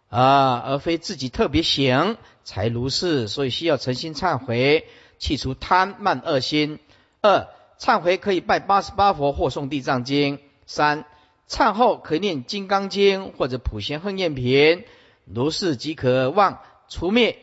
[0.09, 3.27] 啊，而非自己特别行才如是。
[3.27, 4.85] 所以需要诚心忏悔，
[5.17, 6.77] 去除贪慢恶心。
[7.21, 7.47] 二、
[7.79, 10.39] 忏悔可以拜八十八佛或诵地藏经。
[10.67, 11.05] 三、
[11.49, 14.83] 忏后可念金刚经或者普贤横愿品，
[15.25, 17.39] 如是即可望除灭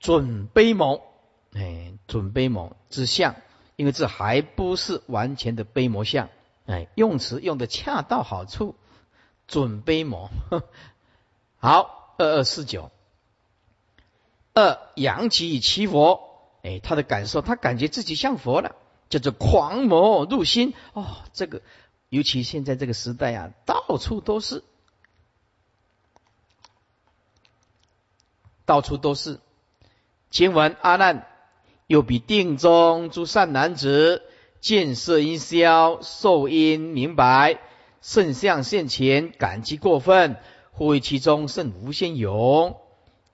[0.00, 1.02] 准悲谋。
[1.52, 3.34] 哎，准悲谋之相。
[3.76, 6.28] 因为这还不是完全的悲魔相，
[6.66, 8.76] 哎，用词用的恰到好处，
[9.48, 10.30] 准悲魔。
[11.58, 12.92] 好，二二四九，
[14.52, 16.20] 二扬起其佛，
[16.62, 18.76] 哎，他的感受，他感觉自己像佛了，
[19.08, 20.74] 叫做狂魔入心。
[20.92, 21.60] 哦，这个
[22.10, 24.62] 尤其现在这个时代啊，到处都是，
[28.64, 29.40] 到处都是
[30.30, 31.28] 经文阿难。
[31.86, 34.22] 又比定中诸善男子
[34.60, 37.60] 见色因消，受因明白，
[38.00, 40.36] 圣相现前，感激过分，
[40.72, 42.76] 或为其中甚无限勇，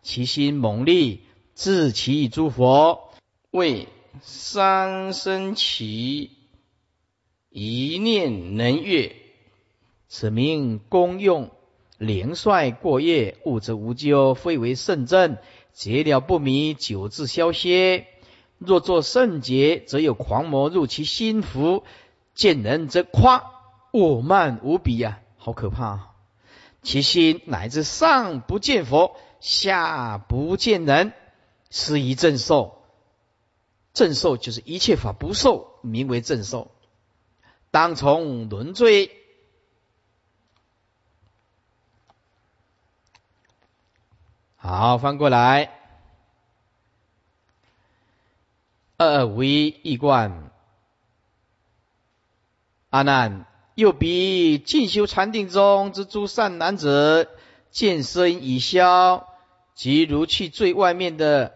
[0.02, 1.20] 其心猛力，
[1.54, 3.12] 自其诸佛，
[3.52, 3.86] 为
[4.20, 6.30] 三生起
[7.48, 9.14] 一念能越，
[10.08, 11.52] 此名功用
[11.98, 15.36] 连率过夜，物则无咎，非为圣正，
[15.72, 18.06] 结了不迷，久自消歇。
[18.60, 21.82] 若作圣洁，则有狂魔入其心腹，
[22.34, 23.52] 见人则夸，
[23.92, 26.14] 傲慢无比呀，好可怕啊，
[26.82, 31.14] 其心乃至上不见佛，下不见人，
[31.70, 32.82] 施以正受，
[33.94, 36.70] 正受就是一切法不受，名为正受，
[37.70, 39.10] 当从轮罪。
[44.56, 45.79] 好，翻过来。
[49.02, 50.50] 二无一一观。
[52.90, 57.26] 阿难，又比进修禅定中之诸善男子，
[57.70, 59.26] 见身已消，
[59.74, 61.54] 即如去最外面的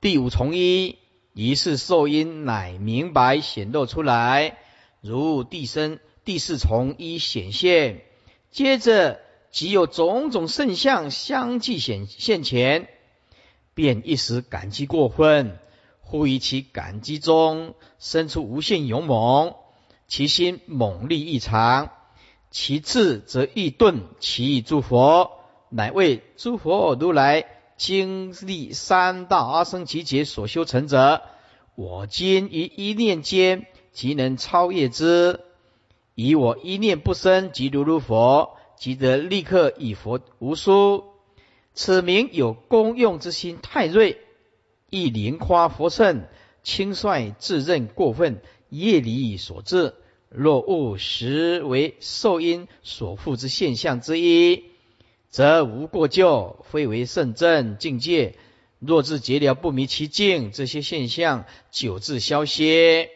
[0.00, 0.98] 第五重衣，
[1.34, 4.58] 于是受因乃明白显露出来，
[5.00, 8.02] 如地身第四重一显现，
[8.50, 9.20] 接着
[9.52, 12.88] 即有种种圣相相继显现前，
[13.72, 15.60] 便一时感激过分，
[16.08, 19.54] 忽于其感激中生出无限勇猛。
[20.06, 21.90] 其心猛力异常，
[22.50, 25.32] 其智则易钝，其意诸佛，
[25.68, 27.44] 乃为诸佛如来
[27.76, 31.20] 经历三大阿僧祇劫所修成者。
[31.74, 35.40] 我今于一念间，即能超越之。
[36.14, 41.04] 以我一念不生，即如如佛，即得立刻以佛无殊。
[41.74, 44.22] 此名有功用之心太锐，
[44.90, 46.24] 亦莲花佛圣，
[46.62, 48.40] 轻率自认过分。
[48.70, 49.94] 业力所致，
[50.28, 54.64] 若误实为受因所附之现象之一，
[55.30, 58.34] 则无过咎，非为圣正境界。
[58.78, 63.08] 若自结了不迷其境，这些现象久自消歇。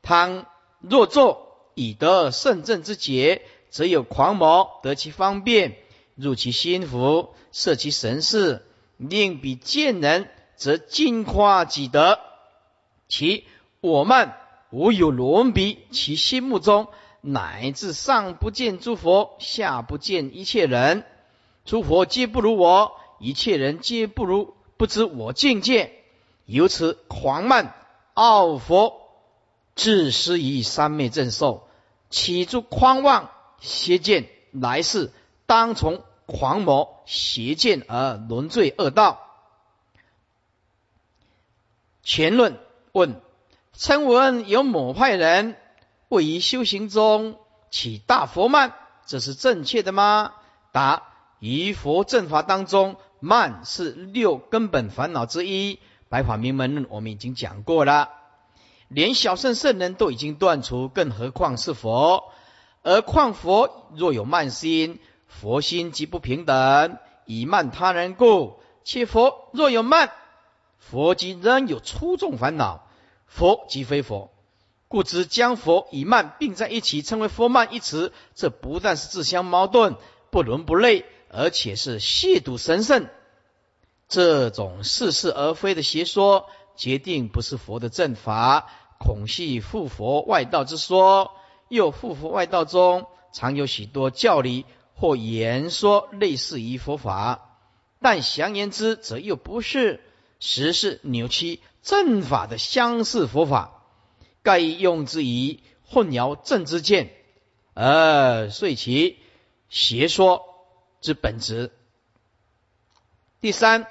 [0.00, 0.46] 倘
[0.78, 5.76] 若作以得圣正之解，则有狂魔得其方便，
[6.14, 8.62] 入其心腹，摄其神识，
[8.96, 12.18] 令彼见人，则尽夸己德，
[13.08, 13.46] 其
[13.80, 14.38] 我慢。
[14.70, 16.88] 无有伦比，其心目中
[17.20, 21.04] 乃至上不见诸佛，下不见一切人，
[21.64, 25.92] 诸佛皆不如我，一切人皆不如，不知我境界，
[26.44, 27.72] 由此狂慢
[28.14, 29.00] 傲佛，
[29.76, 31.68] 自失于三昧正受，
[32.10, 33.30] 起诸狂妄
[33.60, 35.12] 邪见，来世
[35.46, 39.20] 当从狂魔邪见而沦罪恶道。
[42.04, 42.58] 前论
[42.92, 43.20] 问。
[43.76, 45.56] 称闻有某派人
[46.08, 47.36] 位于修行中
[47.72, 48.72] 起大佛慢，
[49.04, 50.32] 这是正确的吗？
[50.70, 51.02] 答：
[51.40, 55.80] 于佛正法当中，慢是六根本烦恼之一。
[56.08, 58.10] 白法明门我们已经讲过了，
[58.86, 62.30] 连小圣圣人都已经断除，更何况是佛？
[62.84, 70.12] 而况佛若有慢心，佛心即不平等，以慢他人故；且佛若有慢，
[70.90, 72.86] 佛即仍有粗重烦恼。
[73.26, 74.30] 佛即非佛，
[74.86, 79.96] 故知将佛与慢并在一起，称为佛慢一词，这不但是自相矛盾、
[80.30, 83.08] 不伦不类，而且是亵渎神圣。
[84.08, 88.70] 这种似是而非的邪说，决定不是佛的正法，
[89.00, 91.32] 恐系复佛外道之说。
[91.68, 97.58] 又复佛外道中，常有许多教理或言说类似于佛法，
[98.00, 100.00] 但详言之，则又不是，
[100.46, 101.60] 实是扭曲。
[101.82, 103.82] 正法的相似佛法，
[104.42, 107.10] 盖用之以混淆正之见，
[107.74, 109.18] 而遂其
[109.68, 110.42] 邪说
[111.00, 111.70] 之本质。
[113.40, 113.86] 第三，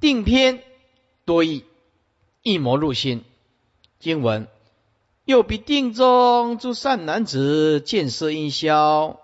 [0.00, 0.62] 定篇
[1.24, 1.64] 多义，
[2.42, 3.24] 一魔入心。
[4.00, 4.48] 经文
[5.24, 9.20] 又比定中诸善男子见色因消，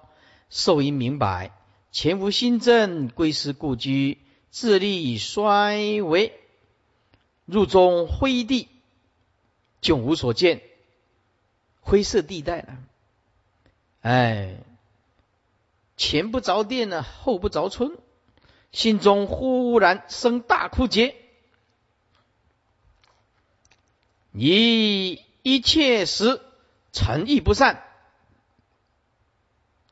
[0.49, 1.53] 受因明白，
[1.93, 4.19] 前无心正，归师故居，
[4.51, 6.37] 自力衰微。
[7.47, 8.69] 入中灰地，
[9.83, 10.63] 迥无所见，
[11.81, 12.79] 灰色地带了。
[14.03, 14.57] 哎，
[15.97, 17.99] 前不着店呢，后不着村，
[18.71, 21.17] 心中忽然生大枯竭，
[24.33, 26.41] 以一切时
[26.93, 27.83] 诚意不善，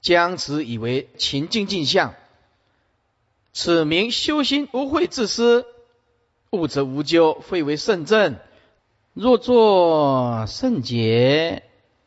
[0.01, 2.15] 将此以为情境镜像，
[3.61, 5.67] 此名修心无慧自私。
[6.51, 8.37] 物则无咎，非为圣正。
[9.15, 11.65] 若作圣解，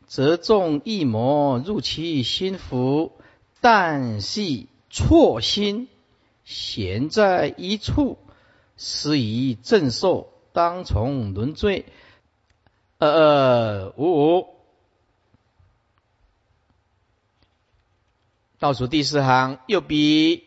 [0.07, 3.11] 则众一魔入其心腹，
[3.59, 5.89] 但系错心，
[6.45, 8.17] 闲在一处，
[8.77, 11.83] 施以正受，当从轮罪。
[12.97, 14.47] 二二五五，
[18.57, 20.45] 倒数第四行，又比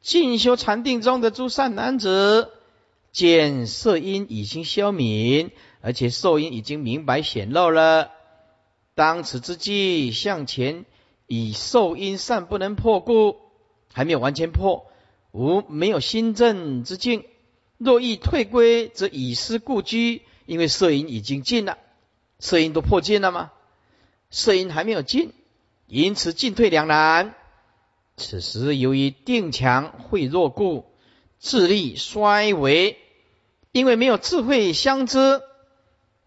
[0.00, 2.50] 进修禅定中的诸善男子。
[3.12, 8.12] 见色因已经消泯，而且受因已经明白显露了。
[8.94, 10.84] 当此之际，向前
[11.26, 13.36] 以受因善不能破故，
[13.92, 14.86] 还没有完全破，
[15.32, 17.24] 无没有新正之境。
[17.78, 21.78] 若欲退归，则以失故居，因为色因已经尽了，
[22.38, 23.50] 色因都破尽了吗？
[24.30, 25.32] 色因还没有尽，
[25.88, 27.34] 因此进退两难。
[28.20, 30.84] 此时由于定强会弱故，
[31.40, 32.98] 智力衰微，
[33.72, 35.40] 因为没有智慧相知，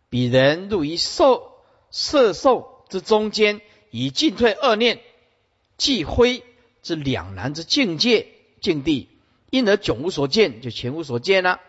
[0.10, 1.52] 彼人入于受
[1.92, 5.02] 色受之中间，以进退二念
[5.78, 6.44] 既灰
[6.82, 8.28] 之两难之境界
[8.60, 9.08] 境地，
[9.52, 11.62] 因而迥无所见，就全无所见了。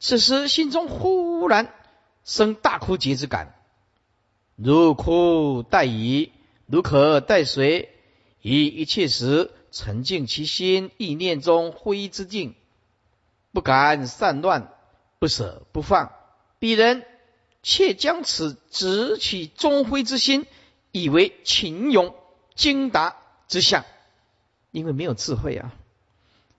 [0.00, 1.70] 此时心中忽然
[2.24, 3.54] 生大枯竭之感，
[4.56, 6.32] 如枯待矣，
[6.64, 7.92] 如可待水。
[8.48, 12.54] 以一切时沉静其心，意念中灰之境，
[13.50, 14.72] 不敢散乱，
[15.18, 16.12] 不舍不放。
[16.60, 17.04] 彼人
[17.64, 20.46] 却将此执起中灰之心，
[20.92, 22.14] 以为情勇
[22.54, 23.16] 精达
[23.48, 23.84] 之相，
[24.70, 25.74] 因为没有智慧啊。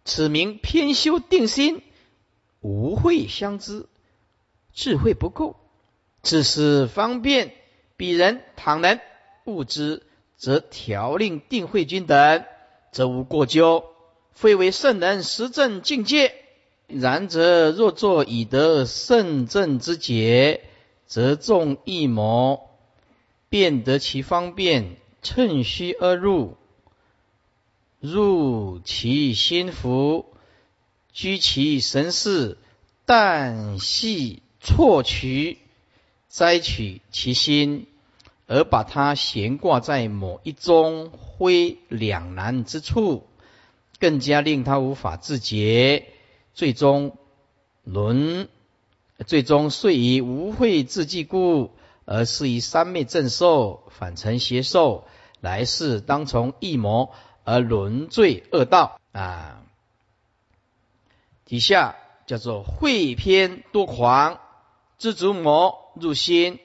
[0.03, 1.81] 此名偏修定心，
[2.59, 3.85] 无慧相知，
[4.73, 5.55] 智慧不够，
[6.21, 7.53] 只是方便。
[7.95, 8.99] 彼人倘能
[9.45, 10.03] 悟之。
[10.37, 12.45] 则调令定慧君等，
[12.91, 13.83] 则无过咎，
[14.31, 16.33] 非为圣人实证境界。
[16.87, 20.61] 然则若作以得圣正之解，
[21.05, 22.69] 则众一谋，
[23.49, 26.55] 便得其方便，趁虚而入，
[27.99, 30.27] 入其心腹，
[31.11, 32.57] 居其神事，
[33.05, 35.57] 但系错取，
[36.29, 37.87] 摘取其心。
[38.47, 43.27] 而把它悬挂在某一中灰两难之处，
[43.99, 46.05] 更加令他无法自觉，
[46.53, 47.17] 最终
[47.83, 48.47] 沦，
[49.25, 51.71] 最终遂以无慧自济故，
[52.05, 55.05] 而是以三昧正受，反成邪受，
[55.41, 57.11] 来世当从异魔
[57.43, 59.61] 而沦罪恶道啊！
[61.43, 61.95] 底下
[62.25, 64.39] 叫做慧偏多狂，
[64.97, 66.59] 知足魔入心。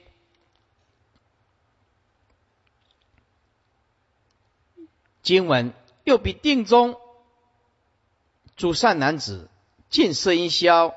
[5.22, 6.96] 经文又比定中
[8.56, 9.48] 诸善男子
[9.88, 10.94] 见色音消，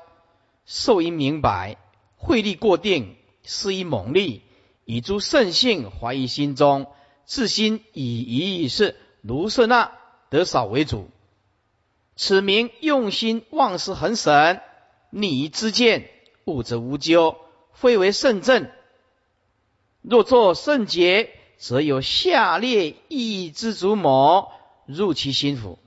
[0.64, 1.76] 受因明白，
[2.16, 4.42] 慧力过定，施以猛力，
[4.84, 6.88] 以诸圣性怀疑心中，
[7.24, 9.92] 自心以一是卢舍那
[10.28, 11.08] 得少为主。
[12.16, 14.60] 此名用心忘事恒神，
[15.10, 16.10] 逆之见，
[16.46, 17.36] 悟则无咎，
[17.72, 18.68] 非为圣正。
[20.02, 21.30] 若作圣洁。
[21.58, 24.52] 则有下列一之主魔
[24.84, 25.78] 入其心腹，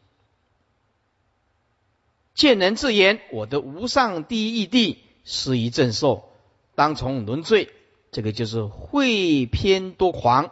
[2.34, 6.30] 见人自言：“我的无上第一义谛，是以正受，
[6.76, 7.72] 当从轮罪。”
[8.12, 10.50] 这个就是会偏多狂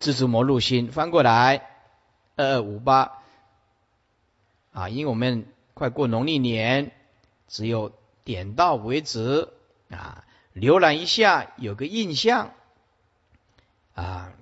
[0.00, 0.90] 之主魔入心。
[0.90, 1.68] 翻过来，
[2.34, 3.18] 二二五八
[4.72, 6.92] 啊，因为我们快过农历年，
[7.46, 7.92] 只有
[8.24, 9.50] 点到为止
[9.90, 10.24] 啊，
[10.54, 12.52] 浏览一下，有个印象。
[13.94, 14.32] 啊，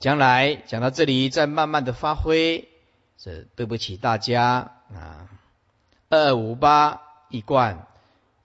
[0.00, 2.68] 将来讲到这里，再慢慢的发挥。
[3.16, 5.28] 这对不起大家啊。
[6.10, 7.88] 二五八一贯，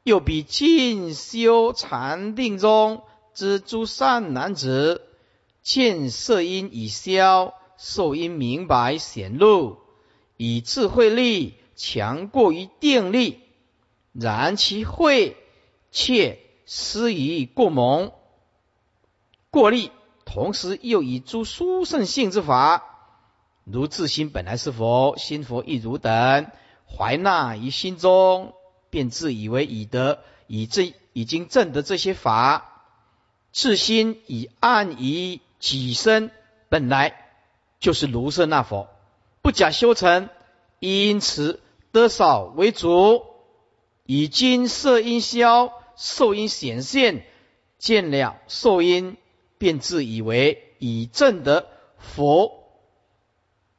[0.04, 5.02] 又比进修禅定中之诸善男子，
[5.62, 9.78] 见色因已消，受因明白显露，
[10.38, 13.41] 以智慧力强过于定力，
[14.14, 15.38] 然其慧
[15.91, 18.12] 却失于过蒙。
[19.52, 19.91] 过力，
[20.26, 22.84] 同时又以诸殊胜性之法，
[23.64, 26.52] 如自心本来是佛，心佛亦如等，
[26.86, 28.54] 怀纳于心中，
[28.91, 32.84] 便自以为已得，已证已经证得这些法，
[33.52, 36.30] 自心以暗于己身，
[36.70, 37.16] 本来
[37.80, 38.88] 就是如是那佛，
[39.41, 40.30] 不假修成，
[40.78, 41.60] 因此
[41.91, 43.24] 得少为主，
[44.06, 47.26] 以金色因消，受因显现，
[47.80, 49.18] 见了受因。
[49.60, 51.68] 便自以为已证得
[51.99, 52.64] 佛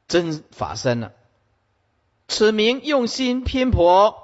[0.07, 1.11] 真法身了，
[2.27, 4.15] 此名用心偏颇，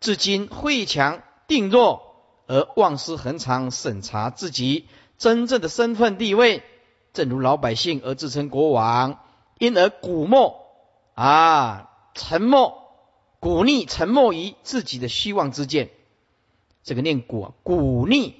[0.00, 2.16] 至今慧强定弱，
[2.46, 6.62] 而忘失恒常审查自己真正的身份地位，
[7.12, 9.20] 正如老百姓而自称国王，
[9.58, 10.66] 因而古默
[11.14, 12.90] 啊沉默，
[13.40, 15.90] 古逆沉默于自己的虚妄之见，
[16.82, 18.36] 这个念古古逆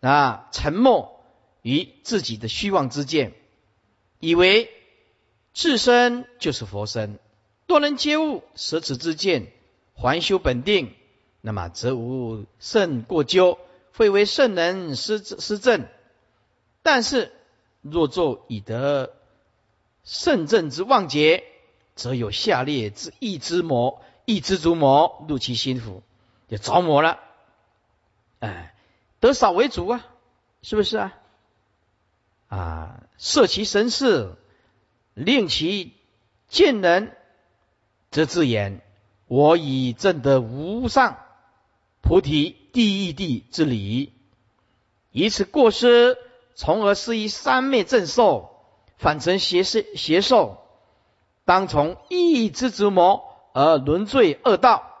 [0.00, 1.11] 啊沉默。
[1.62, 3.32] 于自己的虚妄之见，
[4.20, 4.70] 以为
[5.54, 7.18] 自身就是佛身，
[7.66, 9.52] 多能接悟，舍此之见，
[9.94, 10.94] 还修本定，
[11.40, 13.58] 那么则无甚过咎，
[13.94, 15.86] 会为圣人失失正。
[16.82, 17.32] 但是
[17.80, 19.14] 若作以得
[20.02, 21.44] 圣正之妄结，
[21.94, 26.02] 则有下列之一之魔，一之足魔入其心腹，
[26.48, 27.20] 就着魔了。
[28.40, 28.74] 哎，
[29.20, 30.04] 得少为主啊，
[30.62, 31.18] 是不是啊？
[32.52, 34.34] 啊，摄其神事，
[35.14, 35.94] 令其
[36.48, 37.16] 见人，
[38.10, 38.82] 则自言：
[39.26, 41.16] 我已证得无上
[42.02, 44.12] 菩提第一地之理，
[45.12, 46.18] 以此过失，
[46.54, 48.50] 从而施以三昧正受，
[48.98, 50.58] 反成邪邪邪受，
[51.46, 53.24] 当从一之之魔
[53.54, 54.91] 而沦罪恶道。